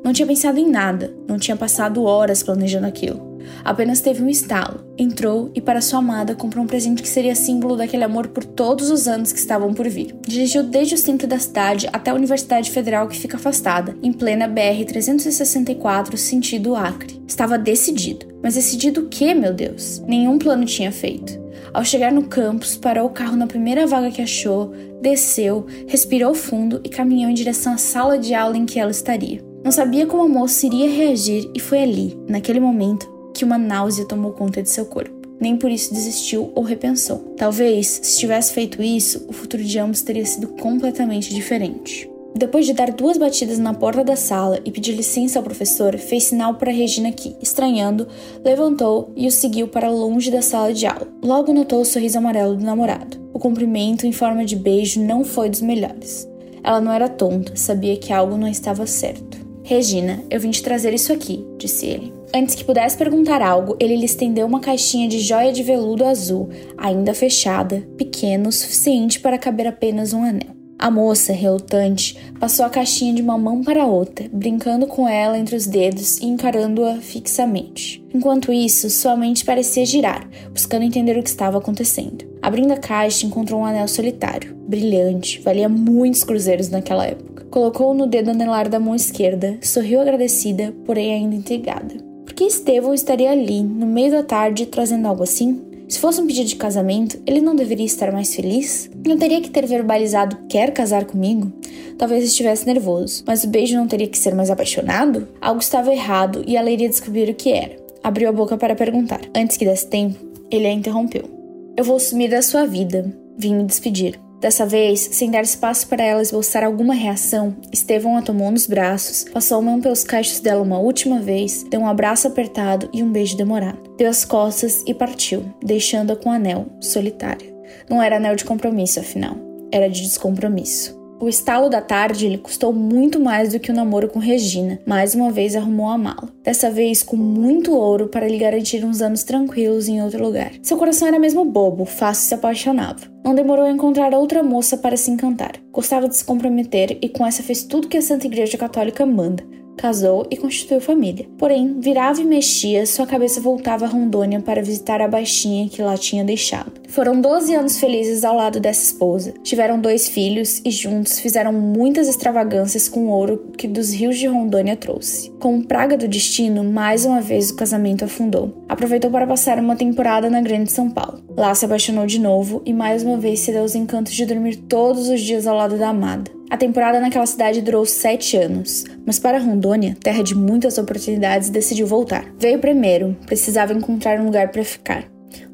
Não 0.04 0.12
tinha 0.12 0.28
pensado 0.28 0.58
em 0.58 0.68
nada, 0.68 1.16
não 1.26 1.38
tinha 1.38 1.56
passado 1.56 2.04
horas 2.04 2.42
planejando 2.42 2.86
aquilo. 2.86 3.29
Apenas 3.64 4.00
teve 4.00 4.22
um 4.22 4.28
estalo, 4.28 4.84
entrou 4.96 5.50
e, 5.54 5.60
para 5.60 5.80
sua 5.80 5.98
amada, 5.98 6.34
comprou 6.34 6.64
um 6.64 6.66
presente 6.66 7.02
que 7.02 7.08
seria 7.08 7.34
símbolo 7.34 7.76
daquele 7.76 8.04
amor 8.04 8.28
por 8.28 8.44
todos 8.44 8.90
os 8.90 9.06
anos 9.06 9.32
que 9.32 9.38
estavam 9.38 9.74
por 9.74 9.88
vir. 9.88 10.14
Dirigiu 10.26 10.62
desde 10.62 10.94
o 10.94 10.98
centro 10.98 11.26
da 11.26 11.38
cidade 11.38 11.88
até 11.92 12.10
a 12.10 12.14
Universidade 12.14 12.70
Federal 12.70 13.08
que 13.08 13.18
fica 13.18 13.36
afastada, 13.36 13.96
em 14.02 14.12
plena 14.12 14.48
BR-364, 14.48 16.16
sentido 16.16 16.74
Acre. 16.74 17.20
Estava 17.26 17.58
decidido. 17.58 18.26
Mas 18.42 18.54
decidido 18.54 19.02
o 19.02 19.08
que, 19.08 19.34
meu 19.34 19.52
Deus? 19.52 20.00
Nenhum 20.06 20.38
plano 20.38 20.64
tinha 20.64 20.90
feito. 20.90 21.38
Ao 21.72 21.84
chegar 21.84 22.10
no 22.10 22.24
campus, 22.24 22.76
parou 22.76 23.06
o 23.06 23.10
carro 23.10 23.36
na 23.36 23.46
primeira 23.46 23.86
vaga 23.86 24.10
que 24.10 24.22
achou, 24.22 24.72
desceu, 25.00 25.66
respirou 25.86 26.34
fundo 26.34 26.80
e 26.82 26.88
caminhou 26.88 27.30
em 27.30 27.34
direção 27.34 27.74
à 27.74 27.76
sala 27.76 28.18
de 28.18 28.34
aula 28.34 28.56
em 28.56 28.66
que 28.66 28.80
ela 28.80 28.90
estaria. 28.90 29.40
Não 29.62 29.70
sabia 29.70 30.06
como 30.06 30.22
a 30.22 30.28
moça 30.28 30.66
iria 30.66 30.90
reagir 30.90 31.50
e 31.54 31.60
foi 31.60 31.82
ali, 31.82 32.18
naquele 32.26 32.58
momento, 32.58 33.19
que 33.34 33.44
uma 33.44 33.58
náusea 33.58 34.04
tomou 34.04 34.32
conta 34.32 34.62
de 34.62 34.70
seu 34.70 34.86
corpo. 34.86 35.20
Nem 35.40 35.56
por 35.56 35.70
isso 35.70 35.94
desistiu 35.94 36.52
ou 36.54 36.62
repensou. 36.62 37.34
Talvez, 37.36 38.00
se 38.02 38.18
tivesse 38.18 38.52
feito 38.52 38.82
isso, 38.82 39.24
o 39.26 39.32
futuro 39.32 39.64
de 39.64 39.78
ambos 39.78 40.02
teria 40.02 40.26
sido 40.26 40.48
completamente 40.48 41.34
diferente. 41.34 42.10
Depois 42.34 42.64
de 42.64 42.72
dar 42.72 42.92
duas 42.92 43.16
batidas 43.16 43.58
na 43.58 43.74
porta 43.74 44.04
da 44.04 44.14
sala 44.14 44.60
e 44.64 44.70
pedir 44.70 44.92
licença 44.92 45.38
ao 45.38 45.42
professor, 45.42 45.96
fez 45.98 46.24
sinal 46.24 46.54
para 46.54 46.70
Regina 46.70 47.10
que, 47.10 47.34
estranhando, 47.42 48.06
levantou 48.44 49.12
e 49.16 49.26
o 49.26 49.30
seguiu 49.30 49.66
para 49.66 49.90
longe 49.90 50.30
da 50.30 50.40
sala 50.40 50.72
de 50.72 50.86
aula. 50.86 51.08
Logo 51.22 51.52
notou 51.52 51.80
o 51.80 51.84
sorriso 51.84 52.18
amarelo 52.18 52.56
do 52.56 52.64
namorado. 52.64 53.18
O 53.32 53.38
cumprimento 53.38 54.06
em 54.06 54.12
forma 54.12 54.44
de 54.44 54.54
beijo 54.54 55.02
não 55.02 55.24
foi 55.24 55.48
dos 55.48 55.60
melhores. 55.60 56.28
Ela 56.62 56.80
não 56.80 56.92
era 56.92 57.08
tonta, 57.08 57.56
sabia 57.56 57.96
que 57.96 58.12
algo 58.12 58.36
não 58.36 58.46
estava 58.46 58.86
certo. 58.86 59.38
Regina, 59.64 60.22
eu 60.30 60.38
vim 60.38 60.50
te 60.50 60.62
trazer 60.62 60.94
isso 60.94 61.12
aqui, 61.12 61.44
disse 61.58 61.86
ele. 61.86 62.19
Antes 62.32 62.54
que 62.54 62.64
pudesse 62.64 62.96
perguntar 62.96 63.42
algo, 63.42 63.76
ele 63.80 63.96
lhe 63.96 64.04
estendeu 64.04 64.46
uma 64.46 64.60
caixinha 64.60 65.08
de 65.08 65.18
joia 65.18 65.52
de 65.52 65.64
veludo 65.64 66.04
azul, 66.04 66.48
ainda 66.78 67.12
fechada, 67.12 67.84
pequena 67.96 68.48
o 68.48 68.52
suficiente 68.52 69.18
para 69.18 69.36
caber 69.36 69.66
apenas 69.66 70.12
um 70.12 70.22
anel. 70.22 70.54
A 70.78 70.90
moça, 70.90 71.32
relutante, 71.32 72.16
passou 72.38 72.64
a 72.64 72.70
caixinha 72.70 73.12
de 73.12 73.20
uma 73.20 73.36
mão 73.36 73.62
para 73.62 73.82
a 73.82 73.86
outra, 73.86 74.30
brincando 74.32 74.86
com 74.86 75.08
ela 75.08 75.36
entre 75.36 75.56
os 75.56 75.66
dedos 75.66 76.18
e 76.18 76.26
encarando-a 76.26 76.96
fixamente. 76.96 78.02
Enquanto 78.14 78.52
isso, 78.52 78.88
sua 78.88 79.16
mente 79.16 79.44
parecia 79.44 79.84
girar, 79.84 80.26
buscando 80.52 80.84
entender 80.84 81.18
o 81.18 81.22
que 81.22 81.28
estava 81.28 81.58
acontecendo. 81.58 82.24
Abrindo 82.40 82.72
a 82.72 82.78
caixa, 82.78 83.26
encontrou 83.26 83.60
um 83.60 83.66
anel 83.66 83.88
solitário, 83.88 84.54
brilhante, 84.68 85.40
valia 85.40 85.68
muitos 85.68 86.22
cruzeiros 86.22 86.70
naquela 86.70 87.06
época. 87.06 87.44
Colocou-o 87.50 87.92
no 87.92 88.06
dedo 88.06 88.30
anelar 88.30 88.68
da 88.68 88.80
mão 88.80 88.94
esquerda, 88.94 89.58
sorriu 89.60 90.00
agradecida, 90.00 90.72
porém 90.86 91.12
ainda 91.12 91.34
intrigada 91.34 92.09
que 92.40 92.46
Estevão 92.46 92.94
estaria 92.94 93.30
ali, 93.30 93.62
no 93.62 93.84
meio 93.84 94.10
da 94.12 94.22
tarde, 94.22 94.64
trazendo 94.64 95.06
algo 95.06 95.22
assim? 95.22 95.60
Se 95.86 95.98
fosse 95.98 96.22
um 96.22 96.26
pedido 96.26 96.48
de 96.48 96.56
casamento, 96.56 97.20
ele 97.26 97.42
não 97.42 97.54
deveria 97.54 97.84
estar 97.84 98.10
mais 98.10 98.34
feliz? 98.34 98.90
Não 99.06 99.18
teria 99.18 99.42
que 99.42 99.50
ter 99.50 99.66
verbalizado 99.66 100.38
quer 100.48 100.72
casar 100.72 101.04
comigo? 101.04 101.52
Talvez 101.98 102.24
estivesse 102.24 102.64
nervoso, 102.64 103.24
mas 103.26 103.44
o 103.44 103.48
beijo 103.48 103.76
não 103.76 103.86
teria 103.86 104.08
que 104.08 104.16
ser 104.16 104.34
mais 104.34 104.48
apaixonado? 104.48 105.28
Algo 105.38 105.60
estava 105.60 105.92
errado 105.92 106.42
e 106.46 106.56
ela 106.56 106.70
iria 106.70 106.88
descobrir 106.88 107.28
o 107.28 107.34
que 107.34 107.52
era. 107.52 107.76
Abriu 108.02 108.30
a 108.30 108.32
boca 108.32 108.56
para 108.56 108.74
perguntar. 108.74 109.20
Antes 109.36 109.58
que 109.58 109.66
desse 109.66 109.88
tempo, 109.88 110.18
ele 110.50 110.66
a 110.66 110.72
interrompeu. 110.72 111.28
Eu 111.76 111.84
vou 111.84 112.00
sumir 112.00 112.30
da 112.30 112.40
sua 112.40 112.64
vida. 112.64 113.14
Vim 113.36 113.54
me 113.54 113.64
despedir. 113.64 114.18
Dessa 114.40 114.64
vez, 114.64 115.00
sem 115.12 115.30
dar 115.30 115.42
espaço 115.42 115.86
para 115.86 116.02
ela 116.02 116.22
esboçar 116.22 116.64
alguma 116.64 116.94
reação, 116.94 117.54
Estevão 117.70 118.16
a 118.16 118.22
tomou 118.22 118.50
nos 118.50 118.66
braços, 118.66 119.24
passou 119.24 119.58
a 119.58 119.62
mão 119.62 119.80
pelos 119.80 120.02
cachos 120.02 120.40
dela 120.40 120.62
uma 120.62 120.78
última 120.78 121.20
vez, 121.20 121.62
deu 121.64 121.80
um 121.80 121.86
abraço 121.86 122.26
apertado 122.26 122.88
e 122.90 123.02
um 123.02 123.12
beijo 123.12 123.36
demorado. 123.36 123.78
Deu 123.98 124.08
as 124.08 124.24
costas 124.24 124.82
e 124.86 124.94
partiu, 124.94 125.44
deixando-a 125.62 126.16
com 126.16 126.30
o 126.30 126.32
anel, 126.32 126.66
solitária. 126.80 127.54
Não 127.88 128.02
era 128.02 128.16
anel 128.16 128.34
de 128.34 128.46
compromisso, 128.46 128.98
afinal, 128.98 129.36
era 129.70 129.88
de 129.88 130.00
descompromisso. 130.00 130.99
O 131.20 131.28
estalo 131.28 131.68
da 131.68 131.82
tarde 131.82 132.26
lhe 132.26 132.38
custou 132.38 132.72
muito 132.72 133.20
mais 133.20 133.52
do 133.52 133.60
que 133.60 133.70
o 133.70 133.74
namoro 133.74 134.08
com 134.08 134.18
Regina. 134.18 134.80
Mais 134.86 135.14
uma 135.14 135.30
vez 135.30 135.54
arrumou 135.54 135.90
a 135.90 135.98
mala. 135.98 136.32
Dessa 136.42 136.70
vez 136.70 137.02
com 137.02 137.14
muito 137.14 137.76
ouro 137.76 138.08
para 138.08 138.26
lhe 138.26 138.38
garantir 138.38 138.82
uns 138.86 139.02
anos 139.02 139.22
tranquilos 139.22 139.86
em 139.86 140.02
outro 140.02 140.24
lugar. 140.24 140.50
Seu 140.62 140.78
coração 140.78 141.06
era 141.06 141.18
mesmo 141.18 141.44
bobo, 141.44 141.84
fácil 141.84 142.26
se 142.26 142.34
apaixonava. 142.34 143.00
Não 143.22 143.34
demorou 143.34 143.66
a 143.66 143.70
encontrar 143.70 144.14
outra 144.14 144.42
moça 144.42 144.78
para 144.78 144.96
se 144.96 145.10
encantar. 145.10 145.52
Gostava 145.70 146.08
de 146.08 146.16
se 146.16 146.24
comprometer 146.24 146.96
e 147.02 147.08
com 147.10 147.26
essa 147.26 147.42
fez 147.42 147.64
tudo 147.64 147.86
que 147.86 147.98
a 147.98 148.02
Santa 148.02 148.26
Igreja 148.26 148.56
Católica 148.56 149.04
manda 149.04 149.44
casou 149.80 150.26
e 150.30 150.36
constituiu 150.36 150.80
família. 150.80 151.26
Porém, 151.38 151.80
virava 151.80 152.20
e 152.20 152.24
mexia, 152.24 152.84
sua 152.84 153.06
cabeça 153.06 153.40
voltava 153.40 153.86
a 153.86 153.88
Rondônia 153.88 154.40
para 154.40 154.62
visitar 154.62 155.00
a 155.00 155.08
baixinha 155.08 155.68
que 155.68 155.80
lá 155.80 155.96
tinha 155.96 156.22
deixado. 156.22 156.72
Foram 156.88 157.20
12 157.20 157.54
anos 157.54 157.78
felizes 157.78 158.24
ao 158.24 158.36
lado 158.36 158.60
dessa 158.60 158.82
esposa. 158.82 159.32
Tiveram 159.42 159.80
dois 159.80 160.08
filhos 160.08 160.60
e 160.64 160.70
juntos 160.70 161.18
fizeram 161.18 161.52
muitas 161.52 162.08
extravagâncias 162.08 162.88
com 162.88 163.06
o 163.06 163.10
ouro 163.10 163.52
que 163.56 163.66
dos 163.66 163.92
rios 163.92 164.18
de 164.18 164.26
Rondônia 164.26 164.76
trouxe. 164.76 165.30
Com 165.40 165.62
praga 165.62 165.96
do 165.96 166.08
destino, 166.08 166.62
mais 166.62 167.06
uma 167.06 167.20
vez 167.20 167.50
o 167.50 167.56
casamento 167.56 168.04
afundou. 168.04 168.64
Aproveitou 168.68 169.10
para 169.10 169.26
passar 169.26 169.58
uma 169.58 169.76
temporada 169.76 170.28
na 170.28 170.42
Grande 170.42 170.70
São 170.72 170.90
Paulo. 170.90 171.22
Lá 171.36 171.54
se 171.54 171.64
apaixonou 171.64 172.06
de 172.06 172.18
novo 172.18 172.60
e 172.66 172.72
mais 172.72 173.02
uma 173.02 173.16
vez 173.16 173.40
cedeu 173.40 173.62
aos 173.62 173.74
encantos 173.74 174.12
de 174.12 174.26
dormir 174.26 174.56
todos 174.56 175.08
os 175.08 175.20
dias 175.20 175.46
ao 175.46 175.56
lado 175.56 175.78
da 175.78 175.88
amada. 175.88 176.39
A 176.50 176.56
temporada 176.56 176.98
naquela 176.98 177.26
cidade 177.26 177.62
durou 177.62 177.86
sete 177.86 178.36
anos, 178.36 178.84
mas 179.06 179.20
para 179.20 179.38
Rondônia, 179.38 179.96
terra 180.02 180.20
de 180.20 180.34
muitas 180.34 180.78
oportunidades, 180.78 181.48
decidiu 181.48 181.86
voltar. 181.86 182.26
Veio 182.40 182.58
primeiro, 182.58 183.16
precisava 183.24 183.72
encontrar 183.72 184.20
um 184.20 184.24
lugar 184.24 184.50
para 184.50 184.64
ficar. 184.64 185.04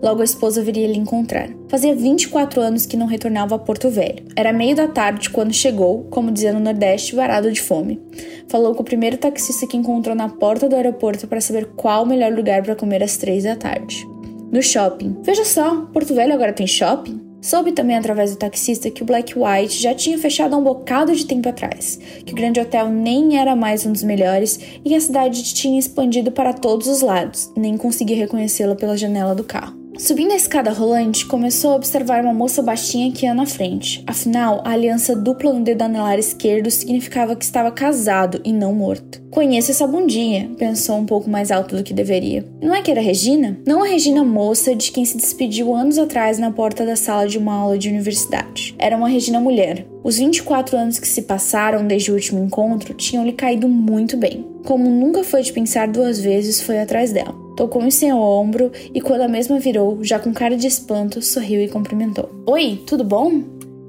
Logo 0.03 0.23
a 0.23 0.25
esposa 0.25 0.63
viria 0.63 0.87
lhe 0.87 0.99
encontrar. 0.99 1.51
Fazia 1.69 1.95
24 1.95 2.63
anos 2.63 2.87
que 2.87 2.97
não 2.97 3.07
retornava 3.07 3.57
a 3.57 3.59
Porto 3.59 3.91
Velho. 3.91 4.25
Era 4.35 4.55
meio 4.55 4.75
da 4.75 4.89
tarde 4.89 5.29
quando 5.29 5.53
chegou, 5.53 6.05
como 6.05 6.31
dizia 6.31 6.53
no 6.53 6.61
Nordeste, 6.61 7.15
varado 7.15 7.53
de 7.53 7.61
fome. 7.61 8.01
Falou 8.49 8.75
com 8.75 8.81
o 8.81 8.85
primeiro 8.85 9.19
taxista 9.19 9.67
que 9.67 9.77
encontrou 9.77 10.17
na 10.17 10.31
porta 10.31 10.67
do 10.67 10.77
aeroporto 10.77 11.27
para 11.27 11.43
saber 11.43 11.67
qual 11.77 12.05
o 12.05 12.07
melhor 12.07 12.33
lugar 12.33 12.63
para 12.63 12.75
comer 12.75 13.03
às 13.03 13.19
três 13.19 13.45
da 13.45 13.55
tarde. 13.55 14.07
No 14.51 14.63
shopping. 14.63 15.17
Veja 15.23 15.45
só, 15.45 15.83
Porto 15.93 16.15
Velho 16.15 16.33
agora 16.33 16.55
tem 16.55 16.67
shopping? 16.67 17.26
Soube 17.41 17.73
também 17.73 17.97
através 17.97 18.31
do 18.33 18.39
taxista 18.39 18.91
que 18.91 19.03
o 19.03 19.07
Black 19.07 19.35
White 19.39 19.81
já 19.81 19.95
tinha 19.95 20.19
fechado 20.19 20.55
há 20.55 20.59
um 20.59 20.65
bocado 20.65 21.15
de 21.15 21.27
tempo 21.27 21.49
atrás, 21.49 21.99
que 22.25 22.33
o 22.33 22.37
grande 22.37 22.61
hotel 22.61 22.89
nem 22.89 23.39
era 23.39 23.55
mais 23.55 23.87
um 23.87 23.93
dos 23.93 24.03
melhores 24.03 24.59
e 24.85 24.89
que 24.89 24.95
a 24.95 25.01
cidade 25.01 25.43
tinha 25.55 25.79
expandido 25.79 26.33
para 26.33 26.53
todos 26.53 26.87
os 26.89 27.03
lados, 27.03 27.53
nem 27.57 27.77
conseguia 27.77 28.17
reconhecê-la 28.17 28.75
pela 28.75 28.97
janela 28.97 29.35
do 29.35 29.45
carro. 29.45 29.86
Subindo 29.99 30.33
a 30.33 30.37
escada 30.37 30.71
rolante, 30.73 31.25
começou 31.25 31.73
a 31.73 31.77
observar 31.77 32.23
uma 32.23 32.35
moça 32.35 32.63
baixinha 32.63 33.11
que 33.11 33.25
ia 33.25 33.33
na 33.33 33.47
frente. 33.47 34.05
Afinal, 34.07 34.61
a 34.63 34.73
aliança 34.73 35.17
dupla 35.17 35.55
no 35.55 35.65
dedo 35.65 35.83
anelar 35.83 36.19
esquerdo 36.19 36.71
significava 36.71 37.35
que 37.35 37.45
estava 37.45 37.71
casado 37.71 38.41
e 38.45 38.53
não 38.53 38.75
morto. 38.75 39.23
Conheço 39.31 39.71
essa 39.71 39.87
bundinha, 39.87 40.51
pensou 40.59 40.97
um 40.99 41.07
pouco 41.07 41.31
mais 41.31 41.51
alto 41.51 41.77
do 41.77 41.83
que 41.83 41.95
deveria. 41.95 42.45
Não 42.61 42.75
é 42.75 42.83
que 42.83 42.91
era 42.91 43.01
Regina? 43.01 43.59
Não 43.67 43.83
a 43.83 43.87
Regina 43.87 44.23
moça 44.23 44.75
de 44.75 44.93
quem 44.93 45.05
se 45.05 45.17
despediu 45.17 45.75
anos 45.75 45.99
atrás 45.99 46.39
na 46.39 46.51
porta 46.51 46.85
da 46.85 46.95
sala 46.95 47.27
de 47.27 47.39
uma 47.39 47.55
aula 47.55 47.79
de 47.79 47.89
universidade. 47.89 48.75
Era 48.79 48.97
uma 48.97 49.09
Regina 49.09 49.41
mulher. 49.41 49.87
Os 50.05 50.19
24 50.19 50.77
anos 50.77 50.99
que 50.99 51.09
se 51.09 51.23
passaram 51.23 51.87
desde 51.87 52.11
o 52.11 52.15
último 52.15 52.45
encontro 52.45 52.93
tinham 52.93 53.25
lhe 53.25 53.33
caído 53.33 53.67
muito 53.67 54.17
bem. 54.17 54.47
Como 54.65 54.91
nunca 54.91 55.25
foi 55.25 55.43
de 55.43 55.53
pensar 55.53 55.89
duas 55.89 56.21
vezes, 56.21 56.61
foi 56.61 56.79
atrás 56.81 57.13
dela 57.13 57.46
tocou 57.57 57.83
em 57.83 57.91
seu 57.91 58.19
ombro 58.19 58.71
e, 58.95 59.01
quando 59.01 59.23
a 59.23 59.29
mesma 59.29 59.59
virou, 59.59 60.05
já 60.05 60.19
com 60.19 60.33
cara 60.33 60.57
de 60.57 60.67
espanto, 60.67 61.23
sorriu 61.23 61.61
e 61.61 61.69
cumprimentou. 61.69 62.31
Oi, 62.47 62.83
tudo 62.87 63.03
bom? 63.03 63.43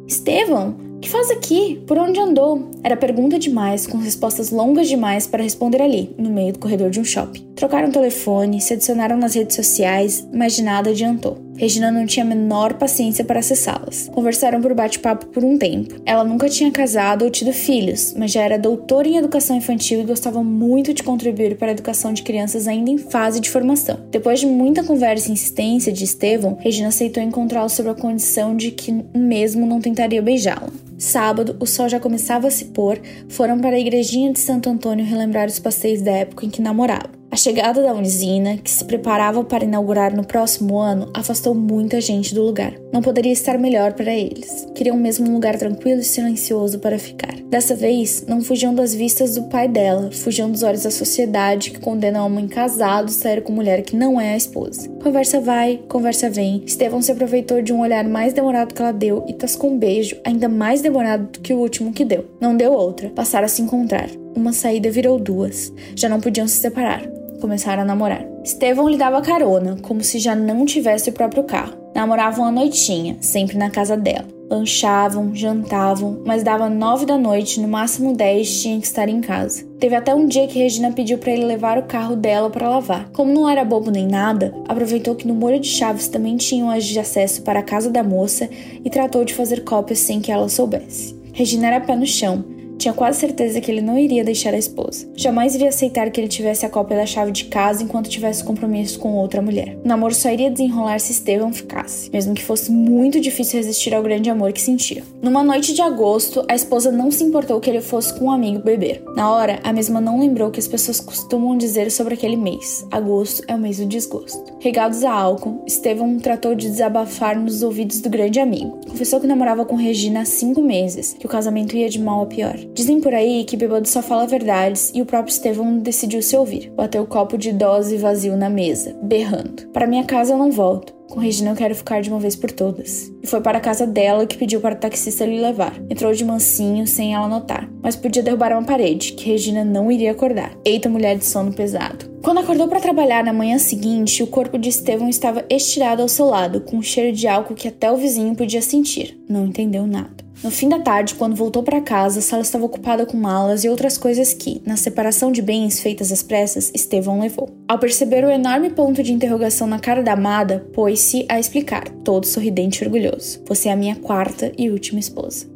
Estevão, 0.07 0.75
que 1.01 1.09
faz 1.09 1.29
aqui? 1.29 1.83
Por 1.85 1.97
onde 1.99 2.19
andou? 2.19 2.71
Era 2.81 2.97
pergunta 2.97 3.37
demais, 3.37 3.85
com 3.85 3.97
respostas 3.97 4.49
longas 4.49 4.87
demais 4.87 5.27
para 5.27 5.43
responder 5.43 5.81
ali, 5.81 6.15
no 6.17 6.29
meio 6.29 6.53
do 6.53 6.59
corredor 6.59 6.89
de 6.89 6.99
um 6.99 7.03
shopping. 7.03 7.45
Trocaram 7.55 7.91
telefone, 7.91 8.61
se 8.61 8.73
adicionaram 8.73 9.17
nas 9.17 9.35
redes 9.35 9.55
sociais, 9.55 10.27
mas 10.33 10.55
de 10.55 10.63
nada 10.63 10.89
adiantou. 10.89 11.46
Regina 11.57 11.91
não 11.91 12.05
tinha 12.05 12.23
a 12.23 12.27
menor 12.27 12.75
paciência 12.75 13.25
para 13.25 13.39
acessá-las. 13.39 14.09
Conversaram 14.13 14.61
por 14.61 14.73
bate-papo 14.75 15.25
por 15.27 15.43
um 15.43 15.57
tempo. 15.57 15.95
Ela 16.05 16.23
nunca 16.23 16.47
tinha 16.47 16.71
casado 16.71 17.25
ou 17.25 17.31
tido 17.31 17.51
filhos, 17.51 18.13
mas 18.15 18.31
já 18.31 18.43
era 18.43 18.59
doutora 18.59 19.07
em 19.07 19.17
educação 19.17 19.57
infantil 19.57 20.01
e 20.01 20.05
gostava 20.05 20.43
muito 20.43 20.93
de 20.93 21.01
contribuir 21.01 21.57
para 21.57 21.69
a 21.69 21.71
educação 21.71 22.13
de 22.13 22.21
crianças 22.21 22.67
ainda 22.67 22.91
em 22.91 22.97
fase 22.97 23.39
de 23.39 23.49
formação. 23.49 23.99
Depois 24.11 24.39
de 24.39 24.45
muita 24.45 24.83
conversa 24.83 25.29
e 25.29 25.33
insistência 25.33 25.91
de 25.91 26.03
Estevão, 26.03 26.57
Regina 26.59 26.89
aceitou 26.89 27.23
encontrá-lo 27.23 27.69
sob 27.69 27.89
a 27.89 27.95
condição 27.95 28.55
de 28.55 28.71
que 28.71 28.91
mesmo 29.15 29.65
não 29.65 29.81
tentaria 29.81 30.21
beijá-la. 30.21 30.69
Sábado, 30.97 31.55
o 31.59 31.65
sol 31.65 31.89
já 31.89 31.99
começava 31.99 32.47
a 32.47 32.51
se 32.51 32.65
pôr, 32.65 32.99
foram 33.29 33.59
para 33.59 33.75
a 33.75 33.79
igrejinha 33.79 34.31
de 34.31 34.39
Santo 34.39 34.69
Antônio 34.69 35.05
relembrar 35.05 35.47
os 35.47 35.59
passeios 35.59 36.01
da 36.01 36.11
época 36.11 36.45
em 36.45 36.49
que 36.49 36.61
namoravam. 36.61 37.11
A 37.29 37.35
chegada 37.35 37.83
da 37.83 37.93
Unisina, 37.93 38.57
que 38.57 38.71
se 38.71 38.83
preparava 38.85 39.43
para 39.43 39.65
inaugurar 39.65 40.15
no 40.15 40.25
próximo 40.25 40.79
ano, 40.79 41.11
afastou 41.13 41.53
muita 41.53 41.99
gente 41.99 42.33
do 42.33 42.41
lugar. 42.41 42.73
Não 42.91 43.01
poderia 43.01 43.33
estar 43.33 43.57
melhor 43.57 43.93
para 43.93 44.13
eles. 44.13 44.65
Queriam 44.73 44.97
mesmo 44.97 45.29
um 45.29 45.33
lugar 45.33 45.57
tranquilo 45.57 46.01
e 46.01 46.05
silencioso 46.05 46.79
para 46.79 46.97
ficar. 46.97 47.35
Dessa 47.49 47.75
vez, 47.75 48.25
não 48.27 48.41
fugiam 48.41 48.73
das 48.73 48.93
vistas 48.93 49.35
do 49.35 49.43
pai 49.43 49.67
dela, 49.67 50.09
fugiam 50.11 50.49
dos 50.49 50.63
olhos 50.63 50.83
da 50.83 50.91
sociedade 50.91 51.71
que 51.71 51.79
condena 51.79 52.25
homem 52.25 52.47
casado 52.47 53.11
sair 53.11 53.41
com 53.41 53.53
mulher 53.53 53.83
que 53.83 53.95
não 53.95 54.19
é 54.19 54.33
a 54.33 54.37
esposa. 54.37 54.89
Conversa 55.01 55.39
vai, 55.39 55.79
conversa 55.87 56.29
vem. 56.29 56.63
Estevão 56.65 57.01
se 57.01 57.11
aproveitou 57.11 57.61
de 57.61 57.71
um 57.71 57.81
olhar 57.81 58.03
mais 58.05 58.33
demorado 58.33 58.73
que 58.73 58.81
ela 58.81 58.91
deu 58.91 59.23
e 59.27 59.33
tascou 59.33 59.71
um 59.71 59.77
beijo 59.77 60.17
ainda 60.25 60.49
mais 60.49 60.81
demorado 60.81 61.31
do 61.31 61.39
que 61.39 61.53
o 61.53 61.59
último 61.59 61.93
que 61.93 62.03
deu. 62.03 62.25
Não 62.39 62.55
deu 62.55 62.73
outra. 62.73 63.09
Passaram 63.09 63.45
a 63.45 63.49
se 63.49 63.61
encontrar. 63.61 64.09
Uma 64.37 64.53
saída 64.53 64.91
virou 64.91 65.17
duas. 65.17 65.73
Já 65.95 66.07
não 66.07 66.21
podiam 66.21 66.47
se 66.47 66.57
separar 66.57 67.01
começaram 67.39 67.83
a 67.83 67.85
namorar. 67.85 68.25
Estevão 68.43 68.89
lhe 68.89 68.97
dava 68.97 69.21
carona, 69.21 69.77
como 69.81 70.03
se 70.03 70.19
já 70.19 70.35
não 70.35 70.65
tivesse 70.65 71.09
o 71.09 71.13
próprio 71.13 71.43
carro. 71.43 71.77
Namoravam 71.93 72.45
a 72.45 72.51
noitinha, 72.51 73.17
sempre 73.21 73.57
na 73.57 73.69
casa 73.69 73.97
dela. 73.97 74.25
Lanchavam, 74.49 75.35
jantavam, 75.35 76.21
mas 76.25 76.41
dava 76.41 76.69
nove 76.69 77.05
da 77.05 77.17
noite, 77.17 77.59
no 77.59 77.67
máximo 77.67 78.15
dez, 78.15 78.61
tinha 78.61 78.79
que 78.79 78.87
estar 78.87 79.09
em 79.09 79.19
casa. 79.19 79.65
Teve 79.79 79.95
até 79.95 80.15
um 80.15 80.25
dia 80.25 80.47
que 80.47 80.59
Regina 80.59 80.91
pediu 80.91 81.17
para 81.17 81.33
ele 81.33 81.45
levar 81.45 81.77
o 81.77 81.83
carro 81.83 82.15
dela 82.15 82.49
para 82.49 82.69
lavar. 82.69 83.09
Como 83.11 83.33
não 83.33 83.49
era 83.49 83.65
bobo 83.65 83.91
nem 83.91 84.07
nada, 84.07 84.53
aproveitou 84.67 85.15
que 85.15 85.27
no 85.27 85.33
molho 85.33 85.59
de 85.59 85.67
chaves 85.67 86.07
também 86.07 86.37
tinham 86.37 86.69
as 86.69 86.85
de 86.85 86.97
acesso 86.97 87.41
para 87.41 87.59
a 87.59 87.63
casa 87.63 87.89
da 87.89 88.03
moça 88.03 88.49
e 88.83 88.89
tratou 88.89 89.25
de 89.25 89.33
fazer 89.33 89.63
cópias 89.63 89.99
sem 89.99 90.21
que 90.21 90.31
ela 90.31 90.47
soubesse. 90.47 91.15
Regina 91.33 91.67
era 91.67 91.81
pé 91.81 91.95
no 91.95 92.07
chão, 92.07 92.43
tinha 92.77 92.93
quase 92.93 93.19
certeza 93.19 93.59
que 93.59 93.71
ele 93.71 93.81
não 93.81 93.97
iria 93.97 94.23
deixar 94.23 94.53
a 94.53 94.57
esposa. 94.57 95.07
Jamais 95.15 95.55
iria 95.55 95.69
aceitar 95.69 96.09
que 96.11 96.19
ele 96.19 96.27
tivesse 96.27 96.65
a 96.65 96.69
cópia 96.69 96.97
da 96.97 97.05
chave 97.05 97.31
de 97.31 97.45
casa 97.45 97.83
enquanto 97.83 98.09
tivesse 98.09 98.43
compromisso 98.43 98.99
com 98.99 99.13
outra 99.13 99.41
mulher. 99.41 99.77
O 99.83 99.87
namoro 99.87 100.13
só 100.13 100.29
iria 100.29 100.51
desenrolar 100.51 100.99
se 100.99 101.11
Estevam 101.11 101.51
ficasse, 101.51 102.09
mesmo 102.11 102.33
que 102.33 102.43
fosse 102.43 102.71
muito 102.71 103.19
difícil 103.19 103.57
resistir 103.57 103.93
ao 103.93 104.03
grande 104.03 104.29
amor 104.29 104.53
que 104.53 104.61
sentia. 104.61 105.03
Numa 105.21 105.43
noite 105.43 105.73
de 105.73 105.81
agosto, 105.81 106.45
a 106.47 106.55
esposa 106.55 106.91
não 106.91 107.11
se 107.11 107.23
importou 107.23 107.59
que 107.59 107.69
ele 107.69 107.81
fosse 107.81 108.13
com 108.13 108.25
um 108.25 108.31
amigo 108.31 108.63
beber. 108.63 109.03
Na 109.15 109.31
hora, 109.31 109.59
a 109.63 109.73
mesma 109.73 109.99
não 109.99 110.19
lembrou 110.19 110.51
que 110.51 110.59
as 110.59 110.67
pessoas 110.67 110.99
costumam 110.99 111.57
dizer 111.57 111.89
sobre 111.91 112.13
aquele 112.13 112.37
mês. 112.37 112.85
Agosto 112.91 113.43
é 113.47 113.55
o 113.55 113.59
mês 113.59 113.77
do 113.77 113.85
desgosto. 113.85 114.55
Regados 114.59 115.03
a 115.03 115.11
álcool, 115.11 115.63
Estevam 115.65 116.19
tratou 116.19 116.55
de 116.55 116.69
desabafar 116.69 117.39
nos 117.39 117.63
ouvidos 117.63 117.99
do 118.01 118.09
grande 118.09 118.39
amigo. 118.39 118.79
Confessou 118.87 119.19
que 119.19 119.27
namorava 119.27 119.65
com 119.65 119.75
Regina 119.75 120.21
há 120.21 120.25
cinco 120.25 120.61
meses, 120.61 121.15
que 121.19 121.25
o 121.25 121.29
casamento 121.29 121.75
ia 121.75 121.89
de 121.89 121.99
mal 121.99 122.21
a 122.21 122.25
pior. 122.25 122.57
Dizem 122.77 123.01
por 123.01 123.11
aí 123.11 123.43
que 123.43 123.57
bêbado 123.57 123.87
só 123.87 124.03
fala 124.03 124.27
verdades 124.27 124.91
e 124.93 125.01
o 125.01 125.05
próprio 125.05 125.31
Estevão 125.31 125.79
decidiu 125.79 126.21
se 126.21 126.37
ouvir. 126.37 126.71
Bateu 126.75 127.01
o 127.01 127.07
copo 127.07 127.35
de 127.35 127.51
dose 127.51 127.97
vazio 127.97 128.37
na 128.37 128.51
mesa, 128.51 128.95
berrando. 129.01 129.67
Para 129.69 129.87
minha 129.87 130.03
casa 130.03 130.33
eu 130.33 130.37
não 130.37 130.51
volto. 130.51 130.93
Com 131.09 131.19
Regina 131.19 131.49
eu 131.49 131.55
quero 131.55 131.73
ficar 131.73 132.01
de 132.01 132.09
uma 132.11 132.19
vez 132.19 132.35
por 132.35 132.51
todas. 132.51 133.11
E 133.23 133.25
foi 133.25 133.41
para 133.41 133.57
a 133.57 133.61
casa 133.61 133.87
dela 133.87 134.27
que 134.27 134.37
pediu 134.37 134.61
para 134.61 134.75
o 134.75 134.77
taxista 134.77 135.25
lhe 135.25 135.41
levar. 135.41 135.73
Entrou 135.89 136.13
de 136.13 136.23
mansinho, 136.23 136.85
sem 136.85 137.15
ela 137.15 137.27
notar. 137.27 137.67
Mas 137.81 137.95
podia 137.95 138.21
derrubar 138.21 138.51
uma 138.51 138.63
parede, 138.63 139.13
que 139.13 139.27
Regina 139.27 139.65
não 139.65 139.91
iria 139.91 140.11
acordar. 140.11 140.55
Eita, 140.63 140.87
mulher 140.87 141.17
de 141.17 141.25
sono 141.25 141.51
pesado. 141.51 142.05
Quando 142.21 142.41
acordou 142.41 142.67
para 142.67 142.79
trabalhar 142.79 143.23
na 143.23 143.33
manhã 143.33 143.57
seguinte, 143.57 144.21
o 144.21 144.27
corpo 144.27 144.55
de 144.59 144.69
Estevão 144.69 145.09
estava 145.09 145.43
estirado 145.49 146.03
ao 146.03 146.07
seu 146.07 146.27
lado, 146.27 146.61
com 146.61 146.77
um 146.77 146.83
cheiro 146.83 147.11
de 147.11 147.27
álcool 147.27 147.55
que 147.55 147.69
até 147.69 147.91
o 147.91 147.97
vizinho 147.97 148.35
podia 148.35 148.61
sentir. 148.61 149.19
Não 149.27 149.47
entendeu 149.47 149.87
nada. 149.87 150.26
No 150.43 150.51
fim 150.51 150.69
da 150.69 150.79
tarde, 150.79 151.15
quando 151.15 151.35
voltou 151.35 151.63
para 151.63 151.81
casa, 151.81 152.19
a 152.19 152.21
sala 152.21 152.43
estava 152.43 152.65
ocupada 152.65 153.05
com 153.05 153.17
malas 153.17 153.63
e 153.63 153.69
outras 153.69 153.97
coisas 153.97 154.33
que, 154.33 154.61
na 154.65 154.77
separação 154.77 155.31
de 155.31 155.41
bens 155.41 155.79
feitas 155.79 156.11
às 156.11 156.21
pressas, 156.21 156.71
Estevão 156.75 157.19
levou. 157.19 157.49
Ao 157.67 157.79
perceber 157.79 158.23
o 158.23 158.29
enorme 158.29 158.69
ponto 158.69 159.01
de 159.01 159.11
interrogação 159.11 159.65
na 159.65 159.79
cara 159.79 160.03
da 160.03 160.13
amada, 160.13 160.67
pôs-se 160.73 161.25
a 161.27 161.39
explicar, 161.39 161.89
todo 162.03 162.25
sorridente 162.25 162.83
e 162.83 162.85
orgulhoso: 162.85 163.41
Você 163.47 163.69
é 163.69 163.73
a 163.73 163.75
minha 163.75 163.95
quarta 163.95 164.51
e 164.57 164.69
última 164.69 164.99
esposa. 164.99 165.47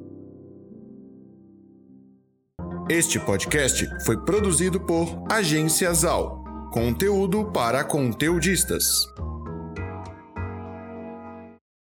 Este 2.89 3.19
podcast 3.19 3.87
foi 4.03 4.17
produzido 4.25 4.79
por 4.79 5.23
Agência 5.29 5.93
Zal 5.93 6.41
conteúdo 6.71 7.51
para 7.51 7.83
conteudistas. 7.83 9.05